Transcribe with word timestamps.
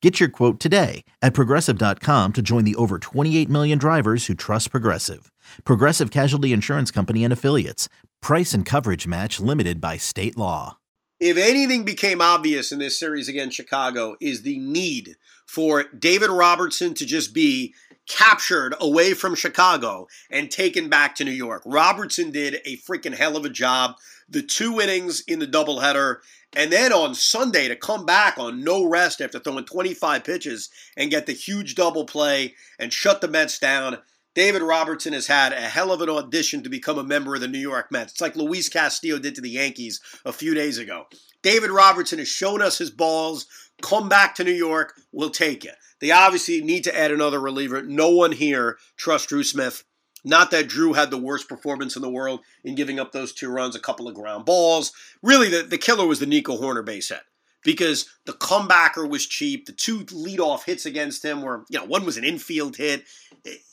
Get 0.00 0.20
your 0.20 0.28
quote 0.28 0.60
today 0.60 1.04
at 1.20 1.34
progressive.com 1.34 2.32
to 2.34 2.42
join 2.42 2.62
the 2.64 2.76
over 2.76 2.98
28 3.00 3.48
million 3.48 3.78
drivers 3.78 4.26
who 4.26 4.34
trust 4.34 4.70
Progressive. 4.70 5.32
Progressive 5.64 6.10
Casualty 6.12 6.52
Insurance 6.52 6.90
Company 6.90 7.24
and 7.24 7.32
Affiliates. 7.32 7.88
Price 8.22 8.54
and 8.54 8.64
coverage 8.64 9.08
match 9.08 9.40
limited 9.40 9.80
by 9.80 9.96
state 9.96 10.36
law. 10.36 10.78
If 11.18 11.36
anything 11.36 11.84
became 11.84 12.20
obvious 12.20 12.70
in 12.70 12.78
this 12.78 12.96
series 12.96 13.28
against 13.28 13.56
Chicago, 13.56 14.14
is 14.20 14.42
the 14.42 14.58
need 14.60 15.16
for 15.46 15.84
David 15.98 16.30
Robertson 16.30 16.94
to 16.94 17.04
just 17.04 17.34
be 17.34 17.74
captured 18.08 18.74
away 18.80 19.14
from 19.14 19.34
Chicago 19.34 20.06
and 20.30 20.48
taken 20.48 20.88
back 20.88 21.16
to 21.16 21.24
New 21.24 21.32
York. 21.32 21.62
Robertson 21.66 22.30
did 22.30 22.60
a 22.64 22.76
freaking 22.78 23.14
hell 23.14 23.36
of 23.36 23.44
a 23.44 23.50
job. 23.50 23.96
The 24.28 24.42
two 24.42 24.80
innings 24.80 25.20
in 25.20 25.38
the 25.38 25.46
doubleheader 25.46 26.18
and 26.54 26.72
then 26.72 26.92
on 26.92 27.14
Sunday 27.14 27.68
to 27.68 27.76
come 27.76 28.06
back 28.06 28.38
on 28.38 28.64
no 28.64 28.84
rest 28.84 29.20
after 29.20 29.38
throwing 29.38 29.64
25 29.64 30.24
pitches 30.24 30.70
and 30.96 31.10
get 31.10 31.26
the 31.26 31.32
huge 31.32 31.74
double 31.74 32.04
play 32.04 32.54
and 32.78 32.92
shut 32.92 33.20
the 33.20 33.28
Mets 33.28 33.58
down. 33.58 33.98
David 34.34 34.62
Robertson 34.62 35.12
has 35.12 35.26
had 35.26 35.52
a 35.52 35.60
hell 35.60 35.92
of 35.92 36.00
an 36.00 36.08
audition 36.08 36.62
to 36.62 36.68
become 36.68 36.98
a 36.98 37.04
member 37.04 37.34
of 37.34 37.40
the 37.40 37.48
New 37.48 37.58
York 37.58 37.90
Mets. 37.90 38.12
It's 38.12 38.20
like 38.20 38.36
Luis 38.36 38.68
Castillo 38.68 39.18
did 39.18 39.34
to 39.34 39.40
the 39.40 39.50
Yankees 39.50 40.00
a 40.24 40.32
few 40.32 40.54
days 40.54 40.78
ago. 40.78 41.06
David 41.42 41.70
Robertson 41.70 42.18
has 42.18 42.28
shown 42.28 42.62
us 42.62 42.78
his 42.78 42.90
balls. 42.90 43.46
Come 43.82 44.08
back 44.08 44.34
to 44.36 44.44
New 44.44 44.52
York, 44.52 44.94
we'll 45.12 45.30
take 45.30 45.64
you. 45.64 45.72
They 46.00 46.10
obviously 46.10 46.62
need 46.62 46.84
to 46.84 46.96
add 46.96 47.10
another 47.10 47.40
reliever. 47.40 47.82
No 47.82 48.10
one 48.10 48.32
here 48.32 48.78
trusts 48.96 49.26
Drew 49.26 49.42
Smith. 49.42 49.84
Not 50.28 50.50
that 50.50 50.68
Drew 50.68 50.92
had 50.92 51.10
the 51.10 51.16
worst 51.16 51.48
performance 51.48 51.96
in 51.96 52.02
the 52.02 52.10
world 52.10 52.40
in 52.62 52.74
giving 52.74 53.00
up 53.00 53.12
those 53.12 53.32
two 53.32 53.48
runs, 53.48 53.74
a 53.74 53.80
couple 53.80 54.06
of 54.06 54.14
ground 54.14 54.44
balls. 54.44 54.92
Really, 55.22 55.48
the, 55.48 55.62
the 55.62 55.78
killer 55.78 56.06
was 56.06 56.20
the 56.20 56.26
Nico 56.26 56.58
Hoerner 56.58 56.84
base 56.84 57.08
hit 57.08 57.22
because 57.62 58.10
the 58.26 58.34
comebacker 58.34 59.08
was 59.08 59.26
cheap. 59.26 59.64
The 59.64 59.72
two 59.72 60.00
leadoff 60.00 60.64
hits 60.64 60.84
against 60.84 61.24
him 61.24 61.40
were, 61.40 61.64
you 61.70 61.78
know, 61.78 61.86
one 61.86 62.04
was 62.04 62.18
an 62.18 62.24
infield 62.24 62.76
hit. 62.76 63.04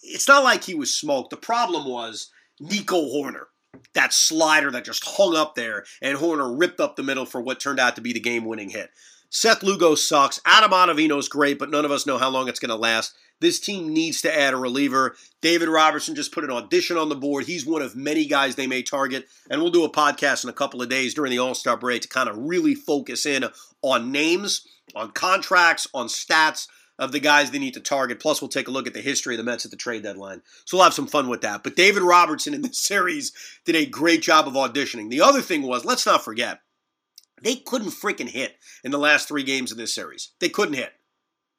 It's 0.02 0.30
not 0.30 0.45
like 0.45 0.64
he 0.64 0.75
was 0.75 0.94
smoked. 0.94 1.30
The 1.30 1.38
problem 1.38 1.86
was 1.86 2.30
Nico 2.62 3.02
Hoerner, 3.02 3.47
that 3.94 4.14
slider 4.14 4.72
that 4.72 4.86
just 4.86 5.03
hung 5.06 5.36
up 5.36 5.56
there, 5.56 5.84
and 6.02 6.17
Hoerner 6.17 6.58
ripped 6.58 6.80
up 6.80 6.95
the 6.95 7.03
middle 7.03 7.25
for 7.25 7.42
what 7.42 7.59
turned 7.59 7.81
out 7.81 7.97
to 7.97 8.02
be 8.02 8.14
the 8.14 8.19
game 8.22 8.45
winning 8.45 8.69
hit. 8.69 8.92
Seth 9.30 9.62
Lugo 9.62 9.95
sucks. 9.95 10.40
Adam 10.45 10.72
Ottavino's 10.72 11.28
great, 11.28 11.59
but 11.59 11.69
none 11.69 11.84
of 11.84 11.91
us 11.91 12.06
know 12.06 12.18
how 12.18 12.29
long 12.29 12.47
it's 12.47 12.59
going 12.59 12.69
to 12.69 12.75
last. 12.75 13.13
This 13.41 13.59
team 13.59 13.94
needs 13.94 14.22
to 14.22 14.35
add 14.35 14.53
a 14.53 14.57
reliever. 14.57 15.16
David 15.41 15.69
Robertson 15.69 16.16
just 16.16 16.31
put 16.31 16.44
an 16.44 16.51
audition 16.51 16.97
on 16.97 17.09
the 17.09 17.16
board. 17.16 17.46
He's 17.46 17.66
one 17.66 17.81
of 17.81 17.96
many 17.96 18.25
guys 18.25 18.56
they 18.56 18.68
may 18.68 18.81
target. 18.81 19.28
And 19.50 19.62
we'll 19.62 19.72
do 19.72 19.84
a 19.84 19.91
podcast 19.91 20.44
in 20.44 20.50
a 20.50 20.53
couple 20.53 20.81
of 20.81 20.90
days 20.90 21.13
during 21.13 21.31
the 21.31 21.40
All 21.40 21.56
Star 21.56 21.78
break 21.78 22.01
to 22.03 22.07
kind 22.07 22.29
of 22.29 22.38
really 22.38 22.75
focus 22.75 23.25
in 23.25 23.46
on 23.81 24.12
names, 24.12 24.66
on 24.96 25.12
contracts, 25.12 25.88
on 25.94 26.07
stats 26.07 26.68
of 26.97 27.12
the 27.12 27.19
guys 27.19 27.51
they 27.51 27.59
need 27.59 27.73
to 27.73 27.81
target. 27.81 28.19
Plus, 28.19 28.41
we'll 28.41 28.50
take 28.50 28.68
a 28.68 28.72
look 28.72 28.88
at 28.88 28.94
the 28.94 29.01
history 29.01 29.35
of 29.35 29.38
the 29.38 29.44
Mets 29.44 29.66
at 29.66 29.72
the 29.72 29.78
trade 29.78 30.03
deadline. 30.03 30.41
So 30.66 30.78
we'll 30.78 30.85
have 30.85 30.94
some 30.94 31.07
fun 31.07 31.28
with 31.28 31.41
that. 31.41 31.63
But 31.63 31.75
David 31.75 32.03
Robertson 32.03 32.53
in 32.53 32.62
this 32.62 32.79
series 32.84 33.34
did 33.66 33.75
a 33.75 33.85
great 33.85 34.22
job 34.22 34.47
of 34.47 34.53
auditioning. 34.53 35.09
The 35.09 35.22
other 35.22 35.41
thing 35.41 35.63
was, 35.63 35.84
let's 35.85 36.06
not 36.06 36.23
forget, 36.23 36.59
they 37.41 37.57
couldn't 37.57 37.90
freaking 37.90 38.29
hit 38.29 38.56
in 38.84 38.91
the 38.91 38.97
last 38.97 39.28
three 39.28 39.44
games 39.44 39.72
of 39.72 39.78
this 39.78 39.94
series. 39.94 40.31
They 40.40 40.50
couldn't 40.50 40.75
hit. 40.75 40.94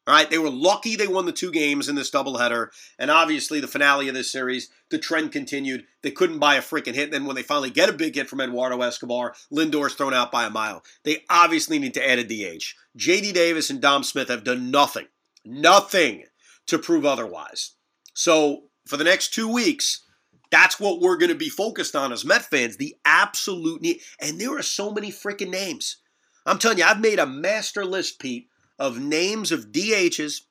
All 0.07 0.15
right, 0.15 0.31
they 0.31 0.39
were 0.39 0.51
lucky 0.51 0.95
they 0.95 1.09
won 1.09 1.27
the 1.27 1.33
two 1.33 1.51
games 1.51 1.89
in 1.89 1.97
this 1.97 2.13
doubleheader, 2.13 2.69
and 2.97 3.11
obviously 3.11 3.59
the 3.59 3.67
finale 3.67 4.09
of 4.09 4.15
this 4.15 4.31
series, 4.31 4.71
the 4.89 4.99
trend 4.99 5.33
continued. 5.33 5.85
They 6.03 6.13
couldn't 6.13 6.39
buy 6.39 6.55
a 6.55 6.63
freaking 6.63 6.95
hit. 6.95 7.05
And 7.05 7.13
then 7.13 7.27
when 7.27 7.35
they 7.35 7.43
finally 7.43 7.71
get 7.71 7.89
a 7.89 7.93
big 7.93 8.15
hit 8.15 8.29
from 8.29 8.41
Eduardo 8.41 8.81
Escobar, 8.83 9.35
Lindor's 9.51 9.95
thrown 9.95 10.15
out 10.15 10.31
by 10.31 10.45
a 10.45 10.51
mile. 10.51 10.85
They 11.03 11.25
obviously 11.29 11.81
need 11.81 11.95
to 11.95 12.09
add 12.09 12.21
a 12.21 12.25
DH. 12.25 12.63
JD 12.97 13.35
Davis 13.35 13.69
and 13.69 13.81
Dom 13.81 14.05
Smith 14.05 14.29
have 14.29 14.45
done 14.45 14.71
nothing, 14.71 15.09
nothing 15.45 16.25
to 16.69 16.79
prove 16.79 17.05
otherwise. 17.05 17.73
So 18.15 18.65
for 18.87 18.97
the 18.97 19.05
next 19.05 19.35
two 19.35 19.53
weeks, 19.53 20.05
that's 20.53 20.79
what 20.79 21.01
we're 21.01 21.17
going 21.17 21.31
to 21.31 21.35
be 21.35 21.49
focused 21.49 21.97
on 21.97 22.13
as 22.13 22.25
Met 22.25 22.43
fans. 22.43 22.77
The 22.77 22.95
absolute 23.05 23.83
need, 23.83 24.01
and 24.21 24.41
there 24.41 24.57
are 24.57 24.63
so 24.63 24.93
many 24.93 25.11
freaking 25.11 25.51
names. 25.51 25.97
I'm 26.47 26.61
telling 26.61 26.79
you, 26.79 26.85
I've 26.85 27.01
made 27.01 27.19
a 27.19 27.27
master 27.27 27.85
list, 27.85 28.21
Pete 28.21 28.49
of 28.79 28.99
names 28.99 29.53
of 29.53 29.73
DHs 29.73 30.43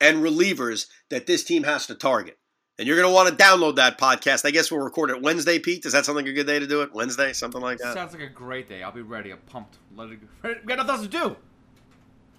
and 0.00 0.18
relievers 0.18 0.86
that 1.10 1.26
this 1.26 1.44
team 1.44 1.64
has 1.64 1.86
to 1.86 1.94
target. 1.94 2.38
And 2.78 2.86
you're 2.86 2.96
going 2.96 3.08
to 3.08 3.14
want 3.14 3.28
to 3.28 3.42
download 3.42 3.76
that 3.76 3.98
podcast. 3.98 4.44
I 4.44 4.50
guess 4.50 4.70
we'll 4.70 4.80
record 4.80 5.08
it 5.08 5.22
Wednesday, 5.22 5.58
Pete. 5.58 5.86
Is 5.86 5.92
that 5.92 6.04
something 6.04 6.28
a 6.28 6.32
good 6.32 6.46
day 6.46 6.58
to 6.58 6.66
do 6.66 6.82
it? 6.82 6.92
Wednesday, 6.92 7.32
something 7.32 7.60
like 7.60 7.78
that? 7.78 7.94
Sounds 7.94 8.12
like 8.12 8.22
a 8.22 8.28
great 8.28 8.68
day. 8.68 8.82
I'll 8.82 8.92
be 8.92 9.00
ready. 9.00 9.30
I'm 9.30 9.38
pumped. 9.38 9.78
Let 9.96 10.10
it 10.10 10.20
go. 10.42 10.54
We 10.60 10.66
got 10.66 10.76
nothing 10.76 10.90
else 10.90 11.02
to 11.02 11.08
do. 11.08 11.36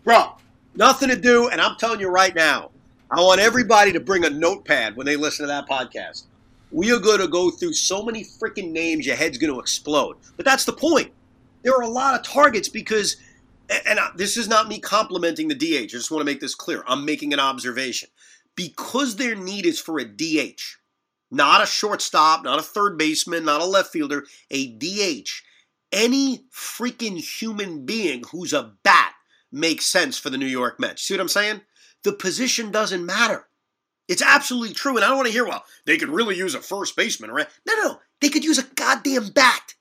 Bro, 0.03 0.33
nothing 0.75 1.09
to 1.09 1.15
do. 1.15 1.49
And 1.49 1.59
I'm 1.59 1.75
telling 1.77 1.99
you 1.99 2.09
right 2.09 2.35
now, 2.35 2.69
I 3.09 3.19
want 3.21 3.39
everybody 3.39 3.91
to 3.93 3.99
bring 3.99 4.25
a 4.25 4.29
notepad 4.29 4.95
when 4.95 5.05
they 5.05 5.15
listen 5.15 5.43
to 5.43 5.47
that 5.47 5.67
podcast. 5.67 6.25
We 6.71 6.91
are 6.91 6.99
going 6.99 7.19
to 7.19 7.27
go 7.27 7.49
through 7.49 7.73
so 7.73 8.03
many 8.03 8.23
freaking 8.23 8.71
names, 8.71 9.07
your 9.07 9.15
head's 9.15 9.37
going 9.37 9.53
to 9.53 9.59
explode. 9.59 10.17
But 10.35 10.45
that's 10.45 10.65
the 10.65 10.73
point. 10.73 11.11
There 11.63 11.73
are 11.73 11.81
a 11.81 11.89
lot 11.89 12.19
of 12.19 12.25
targets 12.25 12.69
because 12.69 13.17
and 13.69 13.99
this 14.15 14.37
is 14.37 14.47
not 14.47 14.67
me 14.67 14.79
complimenting 14.79 15.47
the 15.47 15.55
DH. 15.55 15.83
I 15.83 15.85
just 15.87 16.11
want 16.11 16.21
to 16.21 16.25
make 16.25 16.39
this 16.39 16.55
clear. 16.55 16.83
I'm 16.87 17.05
making 17.05 17.33
an 17.33 17.39
observation. 17.39 18.09
Because 18.55 19.15
their 19.15 19.35
need 19.35 19.65
is 19.65 19.79
for 19.79 19.99
a 19.99 20.05
DH, 20.05 20.61
not 21.29 21.61
a 21.61 21.67
shortstop, 21.67 22.43
not 22.43 22.59
a 22.59 22.63
third 22.63 22.97
baseman, 22.97 23.45
not 23.45 23.61
a 23.61 23.65
left 23.65 23.91
fielder, 23.91 24.25
a 24.49 24.67
DH, 24.77 25.29
any 25.91 26.45
freaking 26.53 27.17
human 27.17 27.85
being 27.85 28.23
who's 28.31 28.53
a 28.53 28.73
bat 28.83 29.13
makes 29.51 29.85
sense 29.85 30.17
for 30.17 30.29
the 30.29 30.37
New 30.37 30.47
York 30.47 30.79
Mets. 30.79 31.03
See 31.03 31.13
what 31.13 31.21
I'm 31.21 31.27
saying? 31.27 31.61
The 32.03 32.13
position 32.13 32.71
doesn't 32.71 33.05
matter. 33.05 33.47
It's 34.07 34.21
absolutely 34.21 34.73
true. 34.73 34.95
And 34.95 35.03
I 35.03 35.09
don't 35.09 35.17
want 35.17 35.27
to 35.27 35.33
hear, 35.33 35.45
well, 35.45 35.65
they 35.85 35.97
could 35.97 36.09
really 36.09 36.35
use 36.35 36.55
a 36.55 36.61
first 36.61 36.95
baseman. 36.95 37.31
Right? 37.31 37.47
No, 37.67 37.75
no. 37.75 37.99
They 38.21 38.29
could 38.29 38.43
use 38.43 38.57
a 38.57 38.63
goddamn 38.63 39.29
bat. 39.29 39.75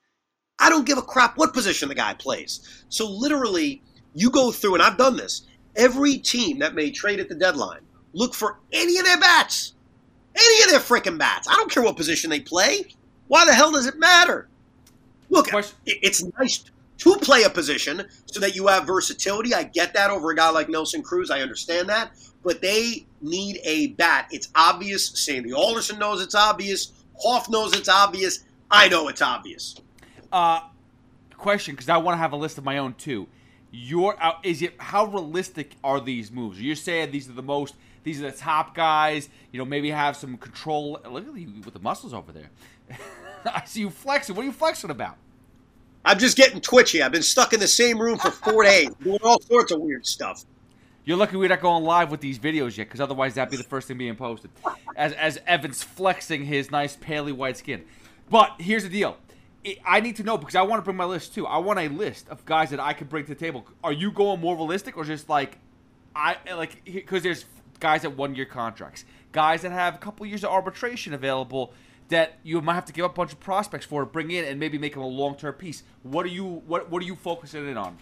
I 0.59 0.69
don't 0.69 0.85
give 0.85 0.97
a 0.97 1.03
crap 1.03 1.37
what 1.37 1.53
position 1.53 1.89
the 1.89 1.95
guy 1.95 2.13
plays. 2.13 2.83
So 2.89 3.09
literally, 3.09 3.81
you 4.15 4.29
go 4.31 4.51
through, 4.51 4.75
and 4.75 4.83
I've 4.83 4.97
done 4.97 5.17
this. 5.17 5.43
Every 5.75 6.17
team 6.17 6.59
that 6.59 6.73
may 6.73 6.89
trade 6.89 7.19
at 7.19 7.29
the 7.29 7.35
deadline, 7.35 7.81
look 8.13 8.33
for 8.33 8.57
any 8.73 8.97
of 8.97 9.05
their 9.05 9.19
bats, 9.19 9.73
any 10.35 10.63
of 10.63 10.71
their 10.71 10.79
freaking 10.79 11.19
bats. 11.19 11.47
I 11.47 11.53
don't 11.53 11.71
care 11.71 11.83
what 11.83 11.95
position 11.97 12.29
they 12.29 12.39
play. 12.39 12.85
Why 13.27 13.45
the 13.45 13.53
hell 13.53 13.71
does 13.71 13.85
it 13.85 13.99
matter? 13.99 14.47
Look, 15.29 15.49
it's 15.85 16.23
nice 16.39 16.63
to 16.99 17.15
play 17.17 17.43
a 17.43 17.49
position 17.49 18.07
so 18.25 18.39
that 18.39 18.55
you 18.55 18.67
have 18.67 18.87
versatility. 18.87 19.53
I 19.53 19.63
get 19.63 19.93
that 19.93 20.09
over 20.09 20.31
a 20.31 20.35
guy 20.35 20.49
like 20.49 20.69
Nelson 20.69 21.03
Cruz. 21.03 21.29
I 21.29 21.41
understand 21.41 21.89
that. 21.89 22.11
But 22.43 22.61
they 22.61 23.05
need 23.21 23.59
a 23.63 23.87
bat. 23.87 24.29
It's 24.31 24.47
obvious. 24.55 25.09
Sandy 25.09 25.53
Alderson 25.53 25.99
knows 25.99 26.21
it's 26.21 26.35
obvious. 26.35 26.93
Hoff 27.19 27.49
knows 27.49 27.75
it's 27.75 27.89
obvious. 27.89 28.45
I 28.71 28.87
know 28.87 29.09
it's 29.09 29.21
obvious. 29.21 29.75
Uh, 30.31 30.61
question, 31.37 31.75
because 31.75 31.89
I 31.89 31.97
want 31.97 32.15
to 32.15 32.19
have 32.19 32.33
a 32.33 32.37
list 32.37 32.57
of 32.57 32.63
my 32.63 32.77
own 32.77 32.93
too. 32.95 33.27
Your 33.71 34.21
uh, 34.23 34.33
is 34.43 34.61
it 34.61 34.73
how 34.77 35.05
realistic 35.05 35.75
are 35.83 35.99
these 35.99 36.31
moves? 36.31 36.61
You're 36.61 36.75
saying 36.75 37.11
these 37.11 37.29
are 37.29 37.33
the 37.33 37.43
most, 37.43 37.75
these 38.03 38.21
are 38.21 38.31
the 38.31 38.37
top 38.37 38.75
guys. 38.75 39.29
You 39.51 39.59
know, 39.59 39.65
maybe 39.65 39.91
have 39.91 40.15
some 40.15 40.37
control. 40.37 40.99
Look 41.09 41.27
at 41.27 41.35
you 41.35 41.61
with 41.63 41.73
the 41.73 41.79
muscles 41.79 42.13
over 42.13 42.31
there. 42.31 42.49
I 43.45 43.65
see 43.65 43.81
you 43.81 43.89
flexing. 43.89 44.35
What 44.35 44.43
are 44.43 44.45
you 44.45 44.51
flexing 44.51 44.89
about? 44.89 45.17
I'm 46.05 46.17
just 46.17 46.37
getting 46.37 46.61
twitchy. 46.61 47.01
I've 47.01 47.11
been 47.11 47.21
stuck 47.21 47.51
in 47.51 47.59
the 47.59 47.67
same 47.67 47.99
room 47.99 48.17
for 48.17 48.31
four 48.31 48.63
days, 48.63 48.89
doing 49.03 49.19
all 49.23 49.41
sorts 49.41 49.73
of 49.73 49.81
weird 49.81 50.05
stuff. 50.05 50.45
You're 51.03 51.17
lucky 51.17 51.37
we're 51.37 51.49
not 51.49 51.61
going 51.61 51.83
live 51.83 52.11
with 52.11 52.21
these 52.21 52.39
videos 52.39 52.77
yet, 52.77 52.87
because 52.87 52.99
otherwise 52.99 53.33
that'd 53.35 53.51
be 53.51 53.57
the 53.57 53.63
first 53.63 53.87
thing 53.87 53.97
being 53.97 54.15
posted. 54.15 54.51
As 54.95 55.13
as 55.13 55.39
Evans 55.45 55.83
flexing 55.83 56.45
his 56.45 56.71
nice 56.71 56.95
paley 56.95 57.31
white 57.31 57.57
skin. 57.57 57.83
But 58.29 58.55
here's 58.59 58.83
the 58.83 58.89
deal. 58.89 59.17
I 59.85 59.99
need 59.99 60.15
to 60.17 60.23
know 60.23 60.37
because 60.37 60.55
I 60.55 60.61
want 60.61 60.79
to 60.79 60.83
bring 60.83 60.97
my 60.97 61.05
list 61.05 61.33
too. 61.33 61.45
I 61.45 61.57
want 61.57 61.79
a 61.79 61.89
list 61.89 62.29
of 62.29 62.45
guys 62.45 62.69
that 62.69 62.79
I 62.79 62.93
could 62.93 63.09
bring 63.09 63.25
to 63.25 63.29
the 63.29 63.35
table. 63.35 63.65
Are 63.83 63.91
you 63.91 64.11
going 64.11 64.39
more 64.39 64.55
realistic 64.55 64.97
or 64.97 65.03
just 65.03 65.29
like 65.29 65.57
I 66.15 66.37
like 66.55 66.83
because 66.85 67.23
there's 67.23 67.45
guys 67.79 68.05
at 68.05 68.15
one 68.15 68.35
year 68.35 68.45
contracts, 68.45 69.05
guys 69.31 69.61
that 69.61 69.71
have 69.71 69.95
a 69.95 69.97
couple 69.99 70.25
years 70.25 70.43
of 70.43 70.51
arbitration 70.51 71.13
available 71.13 71.73
that 72.09 72.39
you 72.43 72.61
might 72.61 72.75
have 72.75 72.85
to 72.85 72.93
give 72.93 73.05
up 73.05 73.11
a 73.11 73.15
bunch 73.15 73.33
of 73.33 73.39
prospects 73.39 73.85
for 73.85 74.05
bring 74.05 74.31
in 74.31 74.45
and 74.45 74.59
maybe 74.59 74.77
make 74.77 74.93
them 74.93 75.03
a 75.03 75.07
long 75.07 75.35
term 75.35 75.53
piece. 75.53 75.83
What 76.03 76.25
are 76.25 76.29
you 76.29 76.63
what 76.65 76.89
what 76.89 77.01
are 77.03 77.05
you 77.05 77.15
focusing 77.15 77.67
in 77.67 77.77
on? 77.77 77.97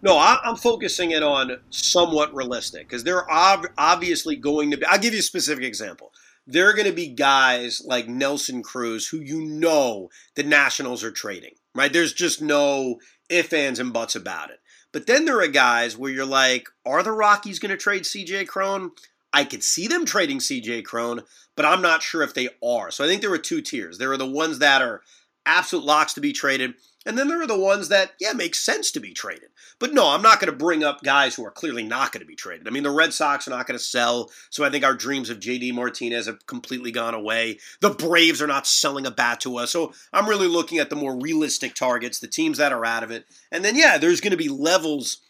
No, 0.00 0.16
I, 0.16 0.38
am 0.44 0.56
focusing 0.56 1.10
it 1.10 1.24
on 1.24 1.58
somewhat 1.70 2.32
realistic 2.32 2.86
because 2.88 3.02
there 3.02 3.28
are 3.28 3.72
obviously 3.76 4.36
going 4.36 4.70
to 4.70 4.76
be. 4.76 4.84
I'll 4.86 4.98
give 4.98 5.12
you 5.12 5.18
a 5.18 5.22
specific 5.22 5.64
example. 5.64 6.07
There 6.50 6.66
are 6.68 6.72
going 6.72 6.88
to 6.88 6.94
be 6.94 7.08
guys 7.08 7.82
like 7.84 8.08
Nelson 8.08 8.62
Cruz 8.62 9.06
who 9.06 9.18
you 9.18 9.42
know 9.42 10.08
the 10.34 10.42
Nationals 10.42 11.04
are 11.04 11.10
trading, 11.10 11.54
right? 11.74 11.92
There's 11.92 12.14
just 12.14 12.40
no 12.40 13.00
ifs, 13.28 13.52
ands, 13.52 13.78
and 13.78 13.92
buts 13.92 14.16
about 14.16 14.48
it. 14.48 14.60
But 14.90 15.06
then 15.06 15.26
there 15.26 15.42
are 15.42 15.48
guys 15.48 15.98
where 15.98 16.10
you're 16.10 16.24
like, 16.24 16.70
are 16.86 17.02
the 17.02 17.12
Rockies 17.12 17.58
going 17.58 17.70
to 17.70 17.76
trade 17.76 18.04
CJ 18.04 18.48
Cron? 18.48 18.92
I 19.30 19.44
could 19.44 19.62
see 19.62 19.88
them 19.88 20.06
trading 20.06 20.38
CJ 20.38 20.86
Cron, 20.86 21.20
but 21.54 21.66
I'm 21.66 21.82
not 21.82 22.02
sure 22.02 22.22
if 22.22 22.32
they 22.32 22.48
are. 22.64 22.90
So 22.90 23.04
I 23.04 23.06
think 23.06 23.20
there 23.20 23.32
are 23.32 23.36
two 23.38 23.60
tiers. 23.60 23.98
There 23.98 24.10
are 24.10 24.16
the 24.16 24.26
ones 24.26 24.58
that 24.60 24.80
are 24.80 25.02
absolute 25.46 25.84
locks 25.84 26.14
to 26.14 26.20
be 26.20 26.32
traded, 26.32 26.74
and 27.06 27.16
then 27.16 27.28
there 27.28 27.40
are 27.40 27.46
the 27.46 27.58
ones 27.58 27.88
that, 27.88 28.12
yeah, 28.20 28.32
make 28.32 28.54
sense 28.54 28.90
to 28.90 29.00
be 29.00 29.14
traded. 29.14 29.48
But 29.78 29.94
no, 29.94 30.08
I'm 30.08 30.20
not 30.20 30.40
going 30.40 30.50
to 30.50 30.56
bring 30.56 30.84
up 30.84 31.02
guys 31.02 31.34
who 31.34 31.44
are 31.46 31.50
clearly 31.50 31.82
not 31.82 32.12
going 32.12 32.20
to 32.20 32.26
be 32.26 32.34
traded. 32.34 32.68
I 32.68 32.70
mean, 32.70 32.82
the 32.82 32.90
Red 32.90 33.14
Sox 33.14 33.46
are 33.46 33.50
not 33.50 33.66
going 33.66 33.78
to 33.78 33.84
sell, 33.84 34.30
so 34.50 34.64
I 34.64 34.70
think 34.70 34.84
our 34.84 34.94
dreams 34.94 35.30
of 35.30 35.40
JD 35.40 35.72
Martinez 35.72 36.26
have 36.26 36.46
completely 36.46 36.90
gone 36.90 37.14
away. 37.14 37.60
The 37.80 37.90
Braves 37.90 38.42
are 38.42 38.46
not 38.46 38.66
selling 38.66 39.06
a 39.06 39.10
bat 39.10 39.40
to 39.40 39.56
us. 39.56 39.70
So 39.70 39.94
I'm 40.12 40.28
really 40.28 40.48
looking 40.48 40.78
at 40.78 40.90
the 40.90 40.96
more 40.96 41.18
realistic 41.18 41.74
targets, 41.74 42.18
the 42.18 42.26
teams 42.28 42.58
that 42.58 42.72
are 42.72 42.84
out 42.84 43.04
of 43.04 43.10
it. 43.10 43.24
And 43.50 43.64
then, 43.64 43.76
yeah, 43.76 43.96
there's 43.96 44.20
going 44.20 44.32
to 44.32 44.36
be 44.36 44.48
levels 44.48 45.22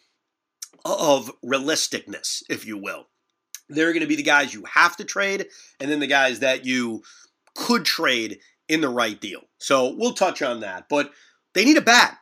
of 0.84 1.30
realisticness, 1.44 2.42
if 2.48 2.66
you 2.66 2.76
will. 2.78 3.06
There 3.68 3.88
are 3.88 3.92
going 3.92 4.00
to 4.00 4.08
be 4.08 4.16
the 4.16 4.22
guys 4.22 4.54
you 4.54 4.64
have 4.64 4.96
to 4.96 5.04
trade, 5.04 5.46
and 5.78 5.90
then 5.90 6.00
the 6.00 6.06
guys 6.06 6.40
that 6.40 6.64
you 6.64 7.02
could 7.54 7.84
trade 7.84 8.38
in 8.68 8.80
the 8.80 8.88
right 8.88 9.20
deal. 9.20 9.42
So 9.58 9.94
we'll 9.96 10.12
touch 10.12 10.42
on 10.42 10.60
that. 10.60 10.88
But 10.88 11.10
they 11.54 11.64
need 11.64 11.76
a 11.76 11.82
bat. 11.82 12.18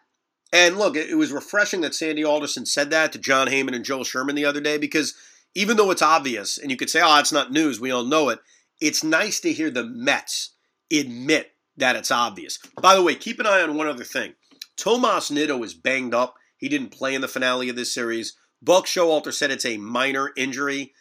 And 0.53 0.79
look, 0.79 0.97
it 0.97 1.17
was 1.17 1.33
refreshing 1.33 1.81
that 1.83 1.95
Sandy 1.95 2.25
Alderson 2.25 2.67
said 2.67 2.91
that 2.91 3.13
to 3.13 3.19
Jon 3.19 3.49
Heyman 3.49 3.75
and 3.75 3.85
Joel 3.85 4.05
Sherman 4.05 4.37
the 4.37 4.45
other 4.45 4.61
day 4.61 4.79
because 4.79 5.15
even 5.55 5.77
though 5.77 5.91
it's 5.91 6.03
obvious, 6.03 6.59
and 6.59 6.71
you 6.71 6.77
could 6.77 6.91
say, 6.91 7.01
oh, 7.03 7.19
it's 7.19 7.33
not 7.33 7.51
news, 7.51 7.81
we 7.81 7.91
all 7.91 8.05
know 8.05 8.29
it, 8.29 8.39
it's 8.81 9.03
nice 9.03 9.41
to 9.41 9.53
hear 9.53 9.71
the 9.71 9.85
Mets 9.85 10.51
admit 10.93 11.53
that 11.77 11.97
it's 11.97 12.11
obvious. 12.11 12.59
By 12.81 12.95
the 12.95 13.03
way, 13.03 13.15
keep 13.15 13.41
an 13.41 13.47
eye 13.47 13.63
on 13.63 13.77
one 13.77 13.89
other 13.89 14.05
thing. 14.05 14.35
Tomas 14.77 15.31
Nido 15.31 15.63
is 15.63 15.75
banged 15.75 16.15
up. 16.15 16.37
He 16.59 16.69
didn't 16.69 16.91
play 16.91 17.15
in 17.15 17.23
the 17.23 17.29
finale 17.29 17.69
of 17.69 17.77
this 17.77 17.93
series. 17.93 18.35
Buck 18.63 18.87
Showalter 18.87 19.33
said 19.33 19.51
it's 19.51 19.65
a 19.65 19.77
minor 19.79 20.31
injury. 20.37 20.93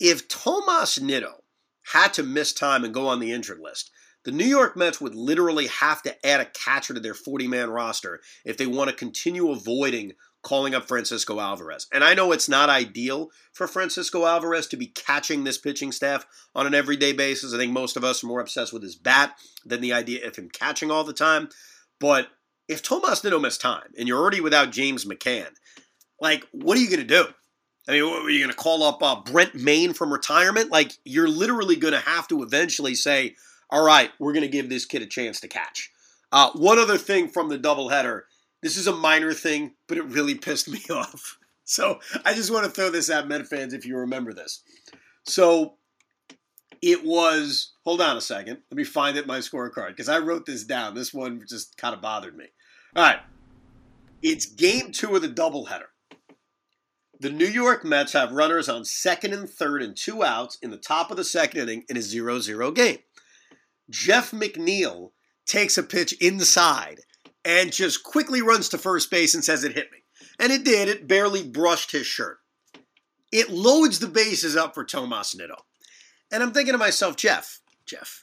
If 0.00 0.28
Tomas 0.28 1.00
Nido 1.00 1.42
had 1.92 2.12
to 2.14 2.22
miss 2.22 2.52
time 2.52 2.84
and 2.84 2.94
go 2.94 3.08
on 3.08 3.20
the 3.20 3.32
injured 3.32 3.60
list, 3.60 3.90
the 4.26 4.32
New 4.32 4.44
York 4.44 4.76
Mets 4.76 5.00
would 5.00 5.14
literally 5.14 5.68
have 5.68 6.02
to 6.02 6.26
add 6.26 6.40
a 6.40 6.46
catcher 6.46 6.92
to 6.92 6.98
their 6.98 7.14
40 7.14 7.46
man 7.46 7.70
roster 7.70 8.20
if 8.44 8.56
they 8.56 8.66
want 8.66 8.90
to 8.90 8.96
continue 8.96 9.50
avoiding 9.50 10.14
calling 10.42 10.74
up 10.74 10.88
Francisco 10.88 11.38
Alvarez. 11.38 11.86
And 11.92 12.02
I 12.02 12.14
know 12.14 12.32
it's 12.32 12.48
not 12.48 12.68
ideal 12.68 13.30
for 13.52 13.68
Francisco 13.68 14.26
Alvarez 14.26 14.66
to 14.68 14.76
be 14.76 14.88
catching 14.88 15.44
this 15.44 15.58
pitching 15.58 15.92
staff 15.92 16.26
on 16.56 16.66
an 16.66 16.74
everyday 16.74 17.12
basis. 17.12 17.54
I 17.54 17.56
think 17.56 17.70
most 17.70 17.96
of 17.96 18.02
us 18.02 18.24
are 18.24 18.26
more 18.26 18.40
obsessed 18.40 18.72
with 18.72 18.82
his 18.82 18.96
bat 18.96 19.38
than 19.64 19.80
the 19.80 19.92
idea 19.92 20.26
of 20.26 20.34
him 20.34 20.48
catching 20.48 20.90
all 20.90 21.04
the 21.04 21.12
time. 21.12 21.48
But 22.00 22.26
if 22.66 22.82
Tomas 22.82 23.22
Nido 23.22 23.38
missed 23.38 23.60
time 23.60 23.92
and 23.96 24.08
you're 24.08 24.20
already 24.20 24.40
without 24.40 24.72
James 24.72 25.04
McCann, 25.04 25.50
like, 26.20 26.44
what 26.50 26.76
are 26.76 26.80
you 26.80 26.90
going 26.90 27.06
to 27.06 27.06
do? 27.06 27.26
I 27.88 27.92
mean, 27.92 28.10
what, 28.10 28.22
are 28.22 28.30
you 28.30 28.40
going 28.40 28.50
to 28.50 28.56
call 28.56 28.82
up 28.82 29.02
uh, 29.02 29.20
Brent 29.20 29.54
Mayne 29.54 29.92
from 29.92 30.12
retirement? 30.12 30.72
Like, 30.72 30.90
you're 31.04 31.28
literally 31.28 31.76
going 31.76 31.94
to 31.94 32.00
have 32.00 32.26
to 32.28 32.42
eventually 32.42 32.96
say, 32.96 33.36
all 33.70 33.84
right, 33.84 34.10
we're 34.18 34.32
going 34.32 34.42
to 34.42 34.48
give 34.48 34.68
this 34.68 34.84
kid 34.84 35.02
a 35.02 35.06
chance 35.06 35.40
to 35.40 35.48
catch. 35.48 35.90
Uh, 36.32 36.50
one 36.54 36.78
other 36.78 36.98
thing 36.98 37.28
from 37.28 37.48
the 37.48 37.58
doubleheader. 37.58 38.22
This 38.62 38.76
is 38.76 38.86
a 38.86 38.94
minor 38.94 39.32
thing, 39.32 39.74
but 39.86 39.98
it 39.98 40.04
really 40.04 40.34
pissed 40.38 40.68
me 40.68 40.80
off. 40.90 41.38
So 41.64 41.98
I 42.24 42.34
just 42.34 42.52
want 42.52 42.64
to 42.64 42.70
throw 42.70 42.90
this 42.90 43.10
at 43.10 43.28
Met 43.28 43.46
fans 43.46 43.74
if 43.74 43.84
you 43.84 43.96
remember 43.96 44.32
this. 44.32 44.62
So 45.24 45.74
it 46.80 47.04
was, 47.04 47.72
hold 47.84 48.00
on 48.00 48.16
a 48.16 48.20
second. 48.20 48.58
Let 48.70 48.76
me 48.76 48.84
find 48.84 49.16
it 49.16 49.26
my 49.26 49.38
scorecard 49.38 49.88
because 49.88 50.08
I 50.08 50.18
wrote 50.18 50.46
this 50.46 50.64
down. 50.64 50.94
This 50.94 51.12
one 51.12 51.42
just 51.48 51.76
kind 51.76 51.94
of 51.94 52.00
bothered 52.00 52.36
me. 52.36 52.46
All 52.94 53.02
right. 53.02 53.18
It's 54.22 54.46
game 54.46 54.92
two 54.92 55.14
of 55.16 55.22
the 55.22 55.28
doubleheader. 55.28 55.88
The 57.18 57.30
New 57.30 57.46
York 57.46 57.84
Mets 57.84 58.12
have 58.12 58.32
runners 58.32 58.68
on 58.68 58.84
second 58.84 59.32
and 59.32 59.48
third 59.48 59.82
and 59.82 59.96
two 59.96 60.22
outs 60.22 60.58
in 60.62 60.70
the 60.70 60.76
top 60.76 61.10
of 61.10 61.16
the 61.16 61.24
second 61.24 61.62
inning 61.62 61.84
in 61.88 61.96
a 61.96 62.02
0 62.02 62.40
0 62.40 62.70
game. 62.72 62.98
Jeff 63.90 64.30
McNeil 64.30 65.10
takes 65.46 65.78
a 65.78 65.82
pitch 65.82 66.12
inside 66.20 67.00
and 67.44 67.72
just 67.72 68.02
quickly 68.02 68.42
runs 68.42 68.68
to 68.70 68.78
first 68.78 69.10
base 69.10 69.34
and 69.34 69.44
says 69.44 69.64
it 69.64 69.74
hit 69.74 69.90
me. 69.92 69.98
And 70.38 70.52
it 70.52 70.64
did. 70.64 70.88
It 70.88 71.06
barely 71.06 71.46
brushed 71.48 71.92
his 71.92 72.06
shirt. 72.06 72.38
It 73.32 73.50
loads 73.50 73.98
the 73.98 74.08
bases 74.08 74.56
up 74.56 74.74
for 74.74 74.84
Tomas 74.84 75.36
Nido. 75.36 75.56
And 76.32 76.42
I'm 76.42 76.52
thinking 76.52 76.72
to 76.72 76.78
myself, 76.78 77.16
Jeff, 77.16 77.60
Jeff, 77.86 78.22